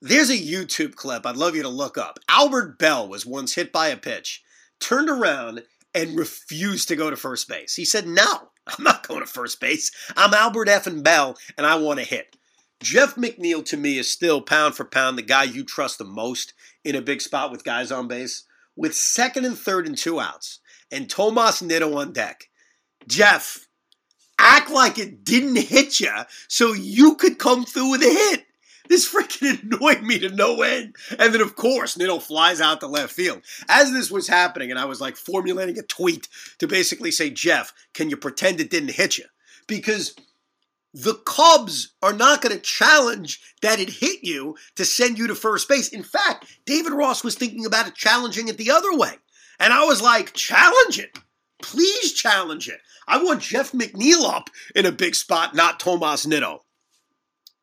there's 0.00 0.30
a 0.30 0.38
YouTube 0.38 0.94
clip 0.94 1.26
I'd 1.26 1.36
love 1.36 1.56
you 1.56 1.62
to 1.62 1.68
look 1.68 1.98
up. 1.98 2.18
Albert 2.28 2.78
Belle 2.78 3.08
was 3.08 3.26
once 3.26 3.54
hit 3.54 3.72
by 3.72 3.88
a 3.88 3.96
pitch, 3.96 4.42
turned 4.80 5.08
around, 5.08 5.62
and 5.94 6.18
refused 6.18 6.88
to 6.88 6.96
go 6.96 7.10
to 7.10 7.16
first 7.16 7.48
base. 7.48 7.74
He 7.74 7.84
said, 7.84 8.06
No, 8.06 8.50
I'm 8.66 8.84
not 8.84 9.06
going 9.08 9.20
to 9.20 9.26
first 9.26 9.60
base. 9.60 9.90
I'm 10.16 10.34
Albert 10.34 10.68
F. 10.68 10.86
and 10.86 11.02
Belle, 11.02 11.36
and 11.56 11.66
I 11.66 11.76
want 11.76 11.98
to 11.98 12.04
hit. 12.04 12.36
Jeff 12.80 13.16
McNeil 13.16 13.64
to 13.66 13.76
me 13.76 13.98
is 13.98 14.10
still 14.10 14.40
pound 14.40 14.74
for 14.74 14.84
pound 14.84 15.18
the 15.18 15.22
guy 15.22 15.44
you 15.44 15.64
trust 15.64 15.98
the 15.98 16.04
most 16.04 16.54
in 16.84 16.94
a 16.94 17.02
big 17.02 17.20
spot 17.20 17.50
with 17.50 17.64
guys 17.64 17.90
on 17.90 18.08
base. 18.08 18.44
With 18.76 18.94
second 18.94 19.44
and 19.44 19.58
third 19.58 19.86
and 19.86 19.98
two 19.98 20.20
outs, 20.20 20.60
and 20.90 21.10
Tomas 21.10 21.60
Nido 21.60 21.96
on 21.98 22.12
deck. 22.12 22.48
Jeff, 23.08 23.66
act 24.38 24.70
like 24.70 24.98
it 24.98 25.24
didn't 25.24 25.56
hit 25.56 25.98
you 25.98 26.12
so 26.46 26.72
you 26.72 27.16
could 27.16 27.38
come 27.38 27.64
through 27.64 27.90
with 27.90 28.02
a 28.02 28.04
hit. 28.04 28.44
This 28.88 29.12
freaking 29.12 29.62
annoyed 29.74 30.02
me 30.02 30.18
to 30.20 30.30
no 30.30 30.62
end. 30.62 30.96
And 31.18 31.34
then, 31.34 31.40
of 31.40 31.56
course, 31.56 31.96
Nido 31.96 32.18
flies 32.20 32.60
out 32.60 32.80
to 32.80 32.86
left 32.86 33.12
field. 33.12 33.42
As 33.68 33.92
this 33.92 34.10
was 34.10 34.28
happening, 34.28 34.70
and 34.70 34.78
I 34.78 34.86
was 34.86 35.00
like 35.00 35.16
formulating 35.16 35.78
a 35.78 35.82
tweet 35.82 36.28
to 36.58 36.66
basically 36.66 37.10
say, 37.10 37.30
Jeff, 37.30 37.74
can 37.94 38.10
you 38.10 38.16
pretend 38.16 38.60
it 38.60 38.70
didn't 38.70 38.92
hit 38.92 39.18
you? 39.18 39.24
Because 39.66 40.14
the 40.94 41.14
Cubs 41.26 41.94
are 42.02 42.12
not 42.12 42.40
going 42.40 42.54
to 42.54 42.60
challenge 42.60 43.40
that 43.62 43.78
it 43.78 43.90
hit 43.90 44.22
you 44.22 44.56
to 44.76 44.84
send 44.84 45.18
you 45.18 45.26
to 45.26 45.34
first 45.34 45.68
base. 45.68 45.88
In 45.88 46.02
fact, 46.02 46.46
David 46.64 46.92
Ross 46.92 47.22
was 47.22 47.34
thinking 47.34 47.66
about 47.66 47.86
it 47.86 47.94
challenging 47.94 48.48
it 48.48 48.56
the 48.56 48.70
other 48.70 48.96
way. 48.96 49.12
And 49.60 49.72
I 49.72 49.84
was 49.84 50.00
like, 50.00 50.32
challenge 50.32 50.98
it. 50.98 51.18
Please 51.62 52.12
challenge 52.12 52.68
it. 52.68 52.80
I 53.06 53.22
want 53.22 53.42
Jeff 53.42 53.72
McNeil 53.72 54.28
up 54.28 54.50
in 54.74 54.86
a 54.86 54.92
big 54.92 55.14
spot, 55.14 55.54
not 55.54 55.80
Tomas 55.80 56.26
Nido. 56.26 56.64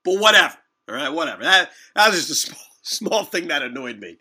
But 0.03 0.19
whatever. 0.19 0.57
All 0.89 0.95
right, 0.95 1.09
whatever. 1.09 1.43
That, 1.43 1.71
that 1.95 2.09
was 2.09 2.27
just 2.27 2.31
a 2.31 2.35
small, 2.51 2.67
small 2.81 3.23
thing 3.25 3.47
that 3.47 3.63
annoyed 3.63 3.99
me. 3.99 4.17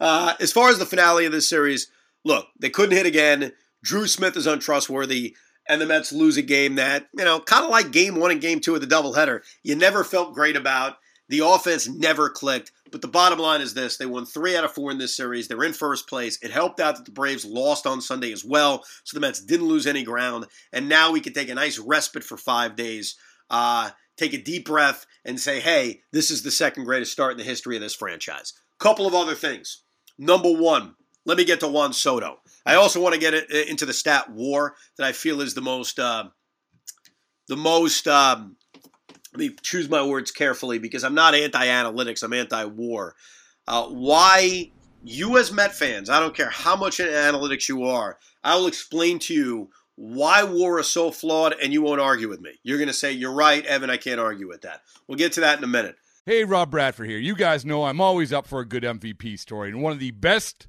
Uh, 0.00 0.34
as 0.40 0.52
far 0.52 0.70
as 0.70 0.78
the 0.78 0.86
finale 0.86 1.26
of 1.26 1.32
this 1.32 1.48
series, 1.48 1.90
look, 2.24 2.46
they 2.58 2.70
couldn't 2.70 2.96
hit 2.96 3.06
again. 3.06 3.52
Drew 3.82 4.06
Smith 4.06 4.36
is 4.36 4.46
untrustworthy 4.46 5.36
and 5.68 5.80
the 5.80 5.86
Mets 5.86 6.12
lose 6.12 6.36
a 6.36 6.42
game 6.42 6.76
that, 6.76 7.08
you 7.16 7.24
know, 7.24 7.40
kind 7.40 7.64
of 7.64 7.70
like 7.70 7.90
game 7.90 8.16
one 8.16 8.30
and 8.30 8.40
game 8.40 8.60
two 8.60 8.74
of 8.74 8.80
the 8.80 8.86
doubleheader, 8.86 9.40
you 9.62 9.76
never 9.76 10.02
felt 10.02 10.34
great 10.34 10.56
about. 10.56 10.96
The 11.28 11.40
offense 11.44 11.86
never 11.86 12.30
clicked. 12.30 12.72
But 12.90 13.02
the 13.02 13.08
bottom 13.08 13.38
line 13.38 13.60
is 13.60 13.74
this 13.74 13.98
they 13.98 14.06
won 14.06 14.24
three 14.24 14.56
out 14.56 14.64
of 14.64 14.72
four 14.72 14.90
in 14.90 14.96
this 14.96 15.14
series. 15.14 15.46
They're 15.46 15.62
in 15.64 15.74
first 15.74 16.08
place. 16.08 16.38
It 16.42 16.50
helped 16.50 16.80
out 16.80 16.96
that 16.96 17.04
the 17.04 17.12
Braves 17.12 17.44
lost 17.44 17.86
on 17.86 18.00
Sunday 18.00 18.32
as 18.32 18.44
well. 18.44 18.82
So 19.04 19.14
the 19.14 19.20
Mets 19.20 19.44
didn't 19.44 19.68
lose 19.68 19.86
any 19.86 20.04
ground. 20.04 20.46
And 20.72 20.88
now 20.88 21.12
we 21.12 21.20
can 21.20 21.34
take 21.34 21.50
a 21.50 21.54
nice 21.54 21.78
respite 21.78 22.24
for 22.24 22.38
five 22.38 22.76
days, 22.76 23.16
uh, 23.50 23.90
take 24.16 24.32
a 24.32 24.42
deep 24.42 24.64
breath, 24.64 25.04
and 25.24 25.38
say, 25.38 25.60
hey, 25.60 26.00
this 26.12 26.30
is 26.30 26.42
the 26.42 26.50
second 26.50 26.84
greatest 26.84 27.12
start 27.12 27.32
in 27.32 27.38
the 27.38 27.44
history 27.44 27.76
of 27.76 27.82
this 27.82 27.94
franchise. 27.94 28.54
Couple 28.78 29.06
of 29.06 29.14
other 29.14 29.34
things. 29.34 29.82
Number 30.18 30.50
one, 30.50 30.94
let 31.26 31.36
me 31.36 31.44
get 31.44 31.60
to 31.60 31.68
Juan 31.68 31.92
Soto. 31.92 32.38
I 32.66 32.74
also 32.74 33.00
want 33.00 33.14
to 33.14 33.20
get 33.20 33.34
it, 33.34 33.50
into 33.68 33.86
the 33.86 33.92
stat 33.92 34.30
war 34.30 34.74
that 34.96 35.06
I 35.06 35.12
feel 35.12 35.40
is 35.40 35.54
the 35.54 35.60
most, 35.60 35.98
uh, 35.98 36.28
the 37.48 37.56
most. 37.56 38.06
Um, 38.06 38.56
let 39.32 39.40
me 39.40 39.56
choose 39.62 39.88
my 39.88 40.04
words 40.04 40.30
carefully 40.30 40.78
because 40.78 41.04
I'm 41.04 41.14
not 41.14 41.34
anti-analytics. 41.34 42.22
I'm 42.22 42.32
anti-war. 42.32 43.14
Uh, 43.66 43.84
why 43.88 44.70
you 45.04 45.38
as 45.38 45.52
Met 45.52 45.74
fans, 45.74 46.10
I 46.10 46.20
don't 46.20 46.34
care 46.34 46.50
how 46.50 46.76
much 46.76 47.00
in 47.00 47.06
analytics 47.06 47.68
you 47.68 47.84
are, 47.84 48.18
I 48.42 48.56
will 48.56 48.66
explain 48.66 49.18
to 49.20 49.34
you 49.34 49.70
why 49.96 50.44
war 50.44 50.78
is 50.78 50.86
so 50.86 51.10
flawed, 51.10 51.56
and 51.60 51.72
you 51.72 51.82
won't 51.82 52.00
argue 52.00 52.28
with 52.28 52.40
me. 52.40 52.52
You're 52.62 52.78
going 52.78 52.88
to 52.88 52.94
say, 52.94 53.12
You're 53.12 53.32
right, 53.32 53.64
Evan, 53.66 53.90
I 53.90 53.96
can't 53.96 54.20
argue 54.20 54.46
with 54.46 54.62
that. 54.62 54.82
We'll 55.06 55.18
get 55.18 55.32
to 55.32 55.40
that 55.40 55.58
in 55.58 55.64
a 55.64 55.68
minute. 55.68 55.96
Hey, 56.24 56.44
Rob 56.44 56.70
Bradford 56.70 57.08
here. 57.08 57.18
You 57.18 57.34
guys 57.34 57.64
know 57.64 57.84
I'm 57.84 58.00
always 58.00 58.32
up 58.32 58.46
for 58.46 58.60
a 58.60 58.64
good 58.64 58.84
MVP 58.84 59.38
story, 59.38 59.70
and 59.70 59.82
one 59.82 59.92
of 59.92 59.98
the 59.98 60.12
best 60.12 60.68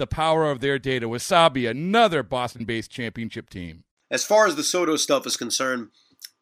the 0.00 0.06
power 0.08 0.50
of 0.50 0.60
their 0.60 0.78
data. 0.78 1.08
Wasabi, 1.08 1.70
another 1.70 2.24
Boston 2.24 2.64
based 2.64 2.90
championship 2.90 3.48
team. 3.48 3.84
As 4.10 4.24
far 4.24 4.46
as 4.46 4.56
the 4.56 4.64
Soto 4.64 4.96
stuff 4.96 5.26
is 5.26 5.36
concerned, 5.36 5.90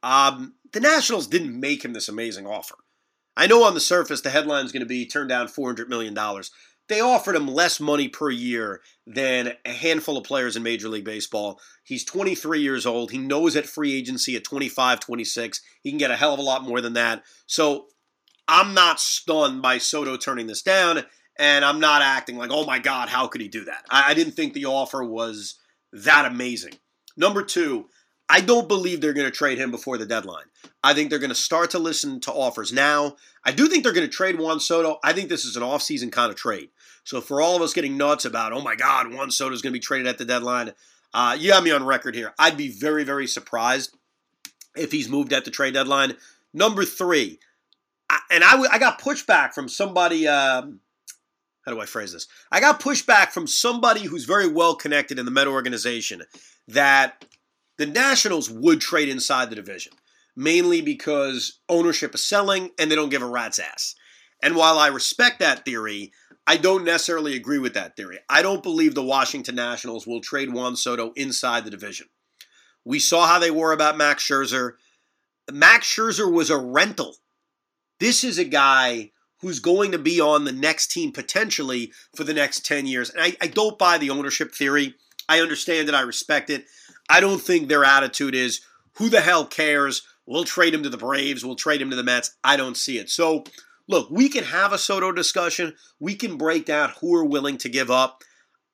um, 0.03 0.55
the 0.73 0.81
Nationals 0.81 1.27
didn't 1.27 1.59
make 1.59 1.85
him 1.85 1.93
this 1.93 2.09
amazing 2.09 2.47
offer. 2.47 2.77
I 3.37 3.47
know 3.47 3.65
on 3.65 3.75
the 3.75 3.81
surface 3.81 4.23
the 4.23 4.31
headline 4.31 4.65
is 4.65 4.73
going 4.73 4.81
to 4.81 4.87
be 4.87 5.07
turn 5.07 5.29
down 5.29 5.49
$400 5.49 5.89
million. 5.89 6.17
They 6.89 7.01
offered 7.01 7.37
him 7.37 7.47
less 7.47 7.79
money 7.79 8.09
per 8.09 8.31
year 8.31 8.81
than 9.07 9.53
a 9.67 9.73
handful 9.73 10.17
of 10.17 10.25
players 10.25 10.57
in 10.57 10.63
Major 10.63 10.89
League 10.89 11.05
Baseball. 11.05 11.61
He's 11.85 12.05
23 12.05 12.61
years 12.61 12.87
old. 12.87 13.11
He 13.11 13.19
knows 13.19 13.57
at 13.57 13.67
free 13.67 13.95
agency 13.95 14.37
at 14.37 14.45
25, 14.45 15.01
26, 15.01 15.61
he 15.83 15.91
can 15.91 15.99
get 15.99 16.11
a 16.11 16.17
hell 16.17 16.33
of 16.33 16.39
a 16.39 16.43
lot 16.43 16.65
more 16.65 16.81
than 16.81 16.95
that. 16.95 17.23
So 17.47 17.89
I'm 18.49 18.73
not 18.73 19.01
stunned 19.01 19.61
by 19.61 19.77
Soto 19.79 20.17
turning 20.17 20.47
this 20.47 20.63
down, 20.63 21.05
and 21.39 21.65
I'm 21.65 21.81
not 21.81 22.03
acting 22.03 22.37
like, 22.37 22.51
oh 22.53 22.65
my 22.65 22.79
God, 22.79 23.09
how 23.09 23.27
could 23.29 23.41
he 23.41 23.49
do 23.49 23.65
that? 23.65 23.85
I, 23.91 24.11
I 24.11 24.15
didn't 24.15 24.33
think 24.33 24.53
the 24.53 24.67
offer 24.67 25.05
was 25.05 25.59
that 25.93 26.27
amazing. 26.27 26.75
Number 27.17 27.43
two, 27.43 27.87
I 28.29 28.41
don't 28.41 28.69
believe 28.69 29.01
they're 29.01 29.15
going 29.15 29.31
to 29.31 29.37
trade 29.37 29.59
him 29.59 29.71
before 29.71 29.97
the 29.97 30.05
deadline. 30.05 30.45
I 30.85 30.93
think 30.93 31.09
they're 31.09 31.19
going 31.19 31.31
to 31.31 31.35
start 31.35 31.71
to 31.71 31.79
listen 31.79 32.21
to 32.21 32.33
offers 32.33 32.73
now. 32.73 33.17
I 33.45 33.53
do 33.53 33.69
think 33.69 33.83
they're 33.83 33.93
going 33.93 34.07
to 34.07 34.13
trade 34.13 34.39
Juan 34.39 34.61
Soto. 34.61 34.99
I 35.03 35.13
think 35.13 35.29
this 35.29 35.45
is 35.45 35.57
an 35.57 35.63
offseason 35.63 36.13
kind 36.13 36.31
of 36.31 36.37
trade. 36.37 36.69
So 37.05 37.21
for 37.23 37.41
all 37.41 37.57
of 37.57 37.63
us 37.63 37.73
getting 37.73 37.97
nuts 37.97 38.27
about, 38.27 38.53
oh 38.53 38.61
my 38.61 38.77
God, 38.77 39.13
Juan 39.13 39.31
Soto 39.31 39.55
is 39.55 39.63
going 39.63 39.73
to 39.73 39.79
be 39.79 39.83
traded 39.83 40.07
at 40.07 40.19
the 40.19 40.27
deadline, 40.27 40.75
uh, 41.15 41.37
you 41.39 41.53
have 41.53 41.65
me 41.65 41.71
on 41.71 41.87
record 41.87 42.15
here. 42.15 42.35
I'd 42.39 42.59
be 42.59 42.69
very, 42.69 43.03
very 43.03 43.27
surprised 43.27 43.97
if 44.77 44.93
he's 44.93 45.09
moved 45.09 45.33
at 45.33 45.47
the 45.47 45.51
trade 45.51 45.75
deadline. 45.75 46.17
Number 46.53 46.85
three, 46.85 47.39
I, 48.11 48.19
and 48.31 48.45
I, 48.45 48.61
I 48.73 48.79
got 48.79 49.01
pushback 49.01 49.55
from 49.55 49.69
somebody. 49.69 50.29
Um, 50.29 50.81
how 51.69 51.75
do 51.75 51.81
I 51.83 51.87
phrase 51.87 52.15
this? 52.15 52.27
I 52.51 52.61
got 52.61 52.81
pushback 52.81 53.29
from 53.29 53.47
somebody 53.47 54.05
who's 54.05 54.25
very 54.25 54.49
well 54.49 54.75
connected 54.75 55.19
in 55.19 55.27
the 55.27 55.31
Met 55.31 55.47
organization 55.47 56.23
that 56.67 57.27
the 57.77 57.85
Nationals 57.85 58.49
would 58.49 58.81
trade 58.81 59.11
inside 59.11 59.51
the 59.51 59.57
division, 59.57 59.93
mainly 60.35 60.81
because 60.81 61.61
ownership 61.69 62.15
is 62.15 62.27
selling 62.27 62.71
and 62.79 62.91
they 62.91 62.95
don't 62.95 63.11
give 63.11 63.21
a 63.21 63.27
rat's 63.27 63.59
ass. 63.59 63.95
And 64.43 64.57
while 64.57 64.79
I 64.79 64.87
respect 64.87 65.41
that 65.41 65.67
theory, 65.67 66.11
I 66.47 66.57
don't 66.57 66.85
necessarily 66.85 67.37
agree 67.37 67.59
with 67.59 67.75
that 67.75 67.97
theory. 67.97 68.19
I 68.31 68.41
don't 68.41 68.63
believe 68.63 68.95
the 68.95 69.03
Washington 69.03 69.57
Nationals 69.57 70.07
will 70.07 70.23
trade 70.23 70.51
Juan 70.51 70.75
Soto 70.75 71.13
inside 71.17 71.67
the 71.67 71.71
division. 71.71 72.07
We 72.83 72.99
saw 72.99 73.27
how 73.27 73.39
they 73.39 73.51
were 73.51 73.73
about 73.73 73.99
Max 73.99 74.27
Scherzer. 74.27 74.77
Max 75.53 75.87
Scherzer 75.87 76.33
was 76.33 76.49
a 76.49 76.57
rental. 76.57 77.17
This 78.01 78.25
is 78.25 78.39
a 78.39 78.45
guy 78.45 79.11
who's 79.41 79.61
going 79.61 79.93
to 79.93 79.99
be 79.99 80.21
on 80.21 80.45
the 80.45 80.53
next 80.53 80.91
team 80.91 81.13
potentially 81.13 81.93
for 82.15 82.25
the 82.25 82.35
next 82.35 82.67
10 82.67 82.87
years. 82.87 83.11
And 83.11 83.23
I, 83.23 83.37
I 83.41 83.47
don't 83.47 83.79
buy 83.79 83.99
the 83.99 84.11
ownership 84.11 84.55
theory. 84.55 84.95
I 85.29 85.41
understand 85.41 85.89
it. 85.89 85.95
I 85.95 86.01
respect 86.01 86.51
it. 86.51 86.65
I 87.09 87.21
don't 87.21 87.41
think 87.41 87.69
their 87.69 87.85
attitude 87.85 88.35
is 88.35 88.61
who 88.97 89.09
the 89.09 89.21
hell 89.21 89.47
cares? 89.47 90.03
We'll 90.27 90.45
trade 90.45 90.75
him 90.75 90.83
to 90.83 90.91
the 90.91 90.97
Braves. 90.97 91.45
We'll 91.45 91.57
trade 91.57 91.81
him 91.81 91.91
to 91.91 91.97
the 91.97 92.03
Mets. 92.03 92.37
I 92.43 92.57
don't 92.57 92.77
see 92.77 92.99
it. 92.99 93.09
So, 93.09 93.45
look, 93.87 94.11
we 94.11 94.29
can 94.29 94.45
have 94.45 94.73
a 94.73 94.79
Soto 94.79 95.13
discussion. 95.13 95.75
We 96.01 96.15
can 96.17 96.37
break 96.37 96.67
down 96.67 96.93
who 97.01 97.15
are 97.15 97.25
willing 97.25 97.59
to 97.59 97.69
give 97.69 97.91
up. 97.91 98.23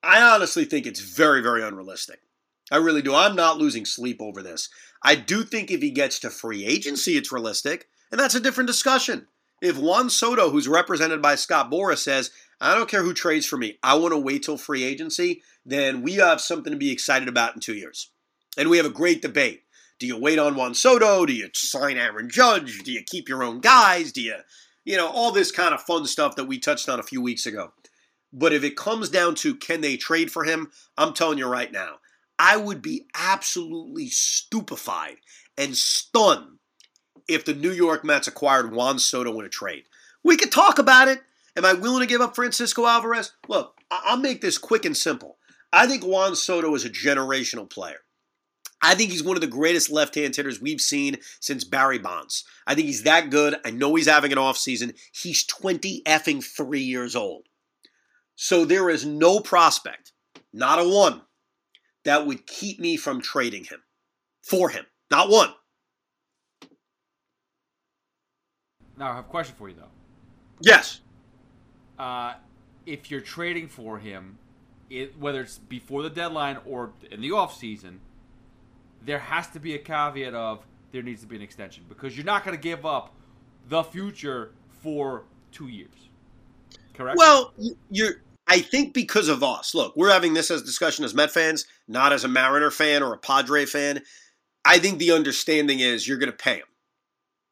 I 0.03 0.21
honestly 0.21 0.65
think 0.65 0.87
it's 0.87 1.01
very, 1.01 1.43
very 1.43 1.63
unrealistic. 1.63 2.21
I 2.73 2.79
really 2.79 3.03
do. 3.03 3.15
I'm 3.15 3.37
not 3.37 3.59
losing 3.59 3.85
sleep 3.85 4.21
over 4.21 4.43
this. 4.43 4.69
I 5.03 5.15
do 5.15 5.45
think 5.45 5.71
if 5.71 5.83
he 5.83 5.91
gets 5.91 6.19
to 6.21 6.31
free 6.31 6.65
agency, 6.65 7.13
it's 7.17 7.31
realistic, 7.31 7.89
and 8.11 8.19
that's 8.19 8.35
a 8.35 8.41
different 8.41 8.69
discussion. 8.69 9.29
If 9.65 9.79
Juan 9.79 10.11
Soto, 10.11 10.51
who's 10.51 10.69
represented 10.69 11.23
by 11.23 11.37
Scott 11.37 11.71
Boras, 11.71 11.97
says, 11.97 12.31
I 12.61 12.75
don't 12.75 12.87
care 12.89 13.03
who 13.03 13.15
trades 13.15 13.47
for 13.47 13.57
me, 13.57 13.79
I 13.83 13.95
want 13.95 14.13
to 14.13 14.19
wait 14.19 14.43
till 14.43 14.59
free 14.59 14.85
agency, 14.85 15.41
then 15.65 16.03
we 16.03 16.17
have 16.17 16.43
something 16.43 16.71
to 16.71 16.79
be 16.79 16.93
excited 16.93 17.29
about 17.29 17.55
in 17.55 17.63
two 17.63 17.73
years. 17.73 18.11
And 18.59 18.69
we 18.69 18.77
have 18.77 18.85
a 18.85 18.91
great 18.91 19.23
debate. 19.23 19.63
Do 19.99 20.07
you 20.07 20.19
wait 20.19 20.39
on 20.39 20.55
Juan 20.55 20.75
Soto? 20.75 21.25
Do 21.25 21.33
you 21.33 21.49
sign 21.55 21.97
Aaron 21.97 22.29
Judge? 22.29 22.83
Do 22.83 22.93
you 22.93 23.03
keep 23.07 23.27
your 23.27 23.43
own 23.43 23.61
guys? 23.61 24.13
Do 24.13 24.21
you, 24.21 24.37
you 24.85 24.99
know, 24.99 25.09
all 25.09 25.33
this 25.33 25.51
kind 25.51 25.73
of 25.73 25.81
fun 25.81 26.05
stuff 26.05 26.37
that 26.37 26.45
we 26.45 26.59
touched 26.59 26.91
on 26.91 27.01
a 27.01 27.05
few 27.05 27.23
weeks 27.23 27.47
ago. 27.47 27.73
But 28.35 28.53
if 28.53 28.65
it 28.65 28.77
comes 28.77 29.09
down 29.09 29.35
to 29.37 29.55
can 29.55 29.81
they 29.81 29.97
trade 29.97 30.31
for 30.31 30.45
him, 30.45 30.73
I'm 30.99 31.15
telling 31.15 31.39
you 31.39 31.47
right 31.47 31.73
now, 31.73 32.01
I 32.39 32.59
would 32.59 32.83
be 32.83 33.07
absolutely 33.15 34.09
stupefied 34.09 35.17
and 35.57 35.75
stunned 35.75 36.54
if 37.29 37.45
the 37.45 37.55
New 37.55 37.73
York 37.73 38.05
Mets 38.05 38.29
acquired 38.29 38.73
Juan 38.73 38.99
Soto 38.99 39.39
in 39.41 39.47
a 39.47 39.49
trade. 39.49 39.85
We 40.23 40.37
could 40.37 40.53
talk 40.53 40.79
about 40.79 41.09
it. 41.09 41.21
Am 41.57 41.65
I 41.65 41.73
willing 41.73 42.01
to 42.01 42.07
give 42.07 42.21
up 42.21 42.35
Francisco 42.35 42.87
Alvarez? 42.87 43.33
Look, 43.49 43.81
I'll 43.91 44.17
make 44.17 44.41
this 44.41 44.59
quick 44.59 44.85
and 44.85 44.97
simple. 44.97 45.39
I 45.73 45.87
think 45.87 46.05
Juan 46.05 46.37
Soto 46.37 46.75
is 46.75 46.85
a 46.85 46.91
generational 46.91 47.69
player. 47.69 47.99
I 48.83 48.95
think 48.95 49.11
he's 49.11 49.23
one 49.23 49.37
of 49.37 49.41
the 49.41 49.47
greatest 49.47 49.91
left-hand 49.91 50.37
hitters 50.37 50.61
we've 50.61 50.81
seen 50.81 51.17
since 51.41 51.65
Barry 51.65 51.99
Bonds. 51.99 52.45
I 52.67 52.75
think 52.75 52.87
he's 52.87 53.05
that 53.05 53.31
good. 53.31 53.57
I 53.65 53.71
know 53.71 53.95
he's 53.95 54.09
having 54.09 54.33
an 54.33 54.39
off 54.39 54.59
season. 54.59 54.93
He's 55.13 55.45
20 55.45 56.03
effing 56.07 56.45
3 56.45 56.81
years 56.81 57.17
old. 57.17 57.47
So 58.37 58.65
there 58.65 58.91
is 58.91 59.07
no 59.07 59.41
prospect, 59.41 60.13
not 60.53 60.81
a 60.81 60.89
one, 60.89 61.23
that 62.05 62.27
would 62.27 62.47
keep 62.47 62.79
me 62.79 62.97
from 62.97 63.23
trading 63.23 63.65
him 63.65 63.83
for 64.43 64.69
him. 64.69 64.85
Not 65.11 65.31
one. 65.31 65.51
Now 68.97 69.13
I 69.13 69.17
have 69.17 69.25
a 69.25 69.29
question 69.29 69.55
for 69.57 69.69
you 69.69 69.75
though. 69.75 69.89
Yes. 70.61 71.01
Uh, 71.99 72.35
if 72.87 73.11
you're 73.11 73.21
trading 73.21 73.69
for 73.69 73.99
him, 73.99 74.39
it, 74.91 75.19
whether 75.19 75.41
it's 75.41 75.59
before 75.59 76.03
the 76.03 76.11
deadline 76.11 76.59
or 76.65 76.93
in 77.11 77.21
the 77.21 77.33
off 77.33 77.57
season, 77.57 78.01
there 79.05 79.19
has 79.19 79.49
to 79.49 79.61
be 79.61 79.75
a 79.75 79.79
caveat 79.79 80.35
of 80.35 80.65
there 80.93 81.03
needs 81.03 81.21
to 81.23 81.27
be 81.27 81.37
an 81.37 81.43
extension 81.43 81.85
because 81.89 82.17
you're 82.17 82.27
not 82.27 82.45
going 82.45 82.57
to 82.57 82.63
give 82.63 82.87
up 82.87 83.13
the 83.69 83.83
future 83.83 84.53
for 84.83 85.25
two 85.51 85.69
years. 85.69 86.09
Correct. 86.95 87.19
Well, 87.19 87.53
you're. 87.91 88.23
I 88.47 88.61
think 88.61 88.93
because 88.93 89.29
of 89.29 89.43
us. 89.43 89.75
Look, 89.75 89.97
we're 89.97 90.13
having 90.13 90.35
this 90.35 90.51
as 90.51 90.63
discussion 90.63 91.05
as 91.05 91.15
Met 91.15 91.31
fans, 91.31 91.67
not 91.89 92.13
as 92.13 92.25
a 92.25 92.29
Mariner 92.29 92.71
fan 92.71 93.03
or 93.03 93.15
a 93.15 93.19
Padre 93.19 93.65
fan. 93.65 94.03
I 94.65 94.79
think 94.79 94.99
the 94.99 95.13
understanding 95.13 95.81
is 95.81 96.07
you're 96.07 96.19
going 96.19 96.31
to 96.31 96.37
pay 96.37 96.57
him. 96.57 96.67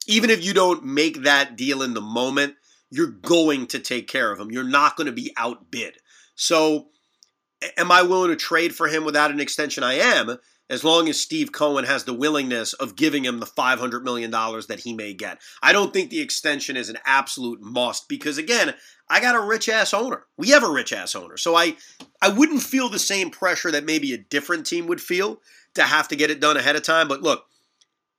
Even 0.06 0.30
if 0.30 0.44
you 0.44 0.54
don't 0.54 0.84
make 0.84 1.22
that 1.22 1.56
deal 1.56 1.82
in 1.82 1.94
the 1.94 2.00
moment, 2.00 2.54
you're 2.90 3.06
going 3.06 3.66
to 3.68 3.78
take 3.78 4.08
care 4.08 4.30
of 4.32 4.38
him. 4.38 4.50
You're 4.50 4.64
not 4.64 4.96
going 4.96 5.06
to 5.06 5.12
be 5.12 5.32
outbid. 5.36 5.94
So, 6.34 6.88
am 7.76 7.92
I 7.92 8.02
willing 8.02 8.30
to 8.30 8.36
trade 8.36 8.74
for 8.74 8.88
him 8.88 9.04
without 9.04 9.30
an 9.30 9.40
extension? 9.40 9.82
I 9.82 9.94
am 9.94 10.38
as 10.72 10.84
long 10.84 11.08
as 11.08 11.20
Steve 11.20 11.52
Cohen 11.52 11.84
has 11.84 12.04
the 12.04 12.14
willingness 12.14 12.72
of 12.72 12.96
giving 12.96 13.24
him 13.24 13.40
the 13.40 13.46
$500 13.46 14.02
million 14.02 14.30
that 14.30 14.80
he 14.84 14.94
may 14.94 15.12
get. 15.12 15.38
I 15.62 15.72
don't 15.72 15.92
think 15.92 16.10
the 16.10 16.20
extension 16.20 16.76
is 16.76 16.88
an 16.88 16.96
absolute 17.04 17.60
must 17.60 18.08
because, 18.08 18.38
again, 18.38 18.74
I 19.08 19.20
got 19.20 19.34
a 19.34 19.40
rich 19.40 19.68
ass 19.68 19.92
owner. 19.92 20.24
We 20.38 20.48
have 20.48 20.62
a 20.62 20.70
rich 20.70 20.92
ass 20.92 21.14
owner. 21.14 21.36
So 21.36 21.54
I, 21.54 21.76
I 22.22 22.30
wouldn't 22.30 22.62
feel 22.62 22.88
the 22.88 22.98
same 22.98 23.30
pressure 23.30 23.70
that 23.70 23.84
maybe 23.84 24.14
a 24.14 24.18
different 24.18 24.64
team 24.64 24.86
would 24.86 25.00
feel 25.00 25.40
to 25.74 25.82
have 25.82 26.08
to 26.08 26.16
get 26.16 26.30
it 26.30 26.40
done 26.40 26.56
ahead 26.56 26.76
of 26.76 26.82
time. 26.82 27.06
But 27.06 27.22
look, 27.22 27.44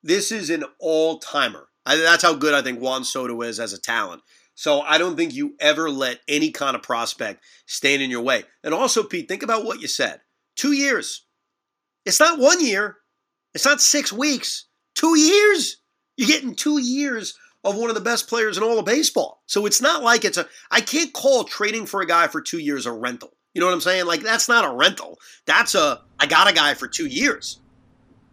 this 0.04 0.32
is 0.32 0.52
an 0.52 0.64
all 0.80 1.18
timer. 1.18 1.68
That's 1.86 2.24
how 2.24 2.34
good 2.34 2.54
I 2.54 2.62
think 2.62 2.80
Juan 2.80 3.04
Soto 3.04 3.42
is 3.42 3.60
as 3.60 3.74
a 3.74 3.82
talent. 3.82 4.22
So 4.56 4.82
I 4.82 4.98
don't 4.98 5.16
think 5.16 5.34
you 5.34 5.56
ever 5.60 5.90
let 5.90 6.20
any 6.28 6.52
kind 6.52 6.76
of 6.76 6.84
prospect 6.84 7.44
stand 7.66 8.02
in 8.02 8.12
your 8.12 8.22
way. 8.22 8.44
And 8.64 8.74
also, 8.74 9.04
Pete, 9.04 9.28
think 9.28 9.44
about 9.44 9.66
what 9.66 9.82
you 9.82 9.88
said. 9.88 10.22
Two 10.56 10.74
years. 10.74 11.26
It's 12.06 12.20
not 12.20 12.40
one 12.40 12.64
year. 12.64 12.98
It's 13.54 13.66
not 13.66 13.82
six 13.82 14.14
weeks. 14.14 14.68
Two 14.96 15.18
years. 15.18 15.78
You're 16.18 16.28
getting 16.28 16.56
two 16.56 16.80
years 16.80 17.34
of 17.64 17.76
one 17.76 17.90
of 17.90 17.96
the 17.96 18.02
best 18.02 18.28
players 18.28 18.58
in 18.58 18.64
all 18.64 18.78
of 18.78 18.86
baseball. 18.86 19.42
So 19.48 19.66
it's 19.66 19.82
not 19.82 20.04
like 20.04 20.26
it's 20.26 20.38
a. 20.38 20.48
I 20.70 20.82
can't 20.82 21.14
call 21.14 21.46
trading 21.46 21.86
for 21.86 22.02
a 22.02 22.08
guy 22.08 22.28
for 22.28 22.42
two 22.42 22.60
years 22.60 22.86
a 22.86 22.92
rental. 22.92 23.32
You 23.54 23.62
know 23.62 23.68
what 23.68 23.74
I'm 23.74 23.82
saying? 23.82 24.06
Like 24.06 24.22
that's 24.22 24.50
not 24.50 24.66
a 24.66 24.76
rental. 24.76 25.18
That's 25.46 25.74
a. 25.74 26.02
I 26.20 26.28
got 26.28 26.50
a 26.50 26.54
guy 26.54 26.74
for 26.76 26.88
two 26.88 27.08
years. 27.08 27.60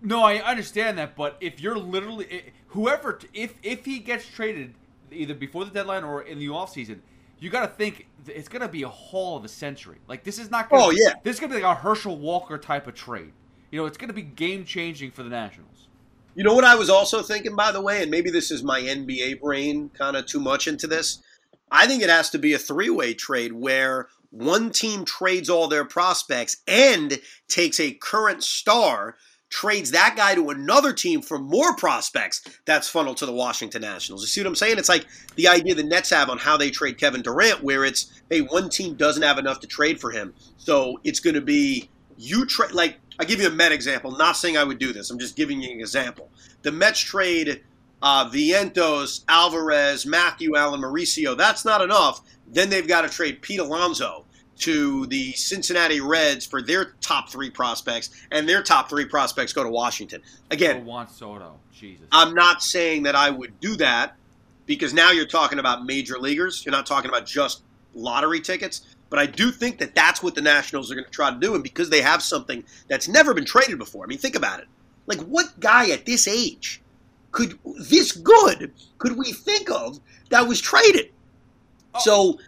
No, 0.02 0.22
I 0.22 0.36
understand 0.36 0.98
that, 0.98 1.14
but 1.14 1.36
if 1.40 1.60
you're 1.60 1.78
literally 1.78 2.52
whoever, 2.70 3.18
if 3.32 3.54
if 3.62 3.84
he 3.84 3.98
gets 3.98 4.26
traded 4.26 4.74
either 5.12 5.34
before 5.34 5.64
the 5.64 5.70
deadline 5.70 6.04
or 6.04 6.22
in 6.22 6.38
the 6.38 6.48
offseason, 6.48 7.00
you 7.38 7.50
got 7.50 7.62
to 7.62 7.68
think 7.68 8.06
it's 8.26 8.48
going 8.48 8.62
to 8.62 8.68
be 8.68 8.82
a 8.82 8.88
haul 8.88 9.36
of 9.36 9.44
a 9.44 9.48
century. 9.48 9.98
Like 10.08 10.24
this 10.24 10.38
is 10.38 10.50
not. 10.50 10.68
Gonna, 10.70 10.84
oh 10.84 10.90
yeah. 10.90 11.14
This 11.22 11.36
is 11.36 11.40
going 11.40 11.50
to 11.50 11.56
be 11.56 11.62
like 11.62 11.76
a 11.76 11.80
Herschel 11.80 12.18
Walker 12.18 12.58
type 12.58 12.86
of 12.86 12.94
trade. 12.94 13.32
You 13.70 13.80
know, 13.80 13.86
it's 13.86 13.98
going 13.98 14.08
to 14.08 14.14
be 14.14 14.22
game 14.22 14.64
changing 14.64 15.12
for 15.12 15.22
the 15.22 15.28
Nationals. 15.28 15.88
You 16.34 16.44
know 16.44 16.54
what 16.54 16.64
I 16.64 16.76
was 16.76 16.90
also 16.90 17.22
thinking, 17.22 17.56
by 17.56 17.72
the 17.72 17.80
way, 17.80 18.02
and 18.02 18.10
maybe 18.10 18.30
this 18.30 18.50
is 18.50 18.62
my 18.62 18.80
NBA 18.80 19.40
brain 19.40 19.90
kind 19.96 20.16
of 20.16 20.26
too 20.26 20.40
much 20.40 20.68
into 20.68 20.86
this. 20.86 21.22
I 21.70 21.86
think 21.86 22.02
it 22.02 22.10
has 22.10 22.30
to 22.30 22.38
be 22.38 22.52
a 22.52 22.58
three 22.58 22.90
way 22.90 23.14
trade 23.14 23.52
where 23.52 24.08
one 24.30 24.70
team 24.70 25.04
trades 25.04 25.50
all 25.50 25.68
their 25.68 25.84
prospects 25.84 26.58
and 26.66 27.20
takes 27.48 27.80
a 27.80 27.92
current 27.92 28.42
star 28.42 29.16
trades 29.50 29.90
that 29.90 30.14
guy 30.16 30.34
to 30.34 30.50
another 30.50 30.92
team 30.92 31.20
for 31.20 31.38
more 31.38 31.74
prospects 31.74 32.42
that's 32.64 32.88
funneled 32.88 33.18
to 33.18 33.26
the 33.26 33.32
Washington 33.32 33.82
Nationals. 33.82 34.22
You 34.22 34.28
see 34.28 34.40
what 34.40 34.46
I'm 34.46 34.54
saying? 34.54 34.78
It's 34.78 34.88
like 34.88 35.06
the 35.36 35.48
idea 35.48 35.74
the 35.74 35.82
Nets 35.82 36.10
have 36.10 36.30
on 36.30 36.38
how 36.38 36.56
they 36.56 36.70
trade 36.70 36.98
Kevin 36.98 37.20
Durant, 37.20 37.62
where 37.62 37.84
it's, 37.84 38.22
hey, 38.30 38.40
one 38.40 38.70
team 38.70 38.94
doesn't 38.94 39.22
have 39.22 39.38
enough 39.38 39.60
to 39.60 39.66
trade 39.66 40.00
for 40.00 40.10
him. 40.10 40.32
So 40.56 41.00
it's 41.04 41.20
going 41.20 41.34
to 41.34 41.40
be 41.40 41.90
you 42.16 42.46
trade, 42.46 42.72
like, 42.72 42.98
I'll 43.18 43.26
give 43.26 43.40
you 43.40 43.48
a 43.48 43.50
Met 43.50 43.72
example. 43.72 44.12
Not 44.12 44.36
saying 44.36 44.56
I 44.56 44.64
would 44.64 44.78
do 44.78 44.92
this, 44.92 45.10
I'm 45.10 45.18
just 45.18 45.36
giving 45.36 45.60
you 45.60 45.72
an 45.72 45.80
example. 45.80 46.30
The 46.62 46.72
Mets 46.72 47.00
trade 47.00 47.62
uh, 48.02 48.30
Vientos, 48.30 49.24
Alvarez, 49.28 50.06
Matthew 50.06 50.56
Allan, 50.56 50.80
Mauricio. 50.80 51.36
That's 51.36 51.64
not 51.64 51.82
enough. 51.82 52.22
Then 52.46 52.70
they've 52.70 52.86
got 52.88 53.02
to 53.02 53.08
trade 53.08 53.42
Pete 53.42 53.60
Alonso 53.60 54.24
to 54.60 55.06
the 55.06 55.32
Cincinnati 55.32 56.00
Reds 56.00 56.46
for 56.46 56.62
their 56.62 56.94
top 57.00 57.28
three 57.28 57.50
prospects, 57.50 58.10
and 58.30 58.48
their 58.48 58.62
top 58.62 58.88
three 58.88 59.04
prospects 59.04 59.52
go 59.52 59.62
to 59.62 59.70
Washington. 59.70 60.22
Again, 60.50 60.82
oh, 60.82 60.84
Juan 60.84 61.08
Soto, 61.08 61.56
Jesus. 61.72 62.06
I'm 62.12 62.34
not 62.34 62.62
saying 62.62 63.04
that 63.04 63.14
I 63.14 63.30
would 63.30 63.58
do 63.60 63.76
that 63.76 64.16
because 64.66 64.94
now 64.94 65.10
you're 65.10 65.26
talking 65.26 65.58
about 65.58 65.84
major 65.84 66.18
leaguers. 66.18 66.64
You're 66.64 66.72
not 66.72 66.86
talking 66.86 67.08
about 67.08 67.26
just 67.26 67.62
lottery 67.94 68.40
tickets. 68.40 68.82
But 69.10 69.18
I 69.18 69.26
do 69.26 69.50
think 69.50 69.78
that 69.78 69.94
that's 69.96 70.22
what 70.22 70.36
the 70.36 70.40
Nationals 70.40 70.90
are 70.90 70.94
going 70.94 71.04
to 71.04 71.10
try 71.10 71.30
to 71.30 71.36
do, 71.36 71.54
and 71.54 71.64
because 71.64 71.90
they 71.90 72.00
have 72.00 72.22
something 72.22 72.62
that's 72.88 73.08
never 73.08 73.34
been 73.34 73.44
traded 73.44 73.76
before. 73.76 74.04
I 74.04 74.06
mean, 74.06 74.18
think 74.18 74.36
about 74.36 74.60
it. 74.60 74.68
Like, 75.06 75.18
what 75.22 75.58
guy 75.58 75.90
at 75.90 76.06
this 76.06 76.28
age 76.28 76.80
could 77.32 77.58
this 77.88 78.12
good 78.12 78.72
could 78.98 79.16
we 79.16 79.32
think 79.32 79.70
of 79.70 79.98
that 80.30 80.46
was 80.46 80.60
traded? 80.60 81.10
Oh. 81.94 81.98
So 82.00 82.38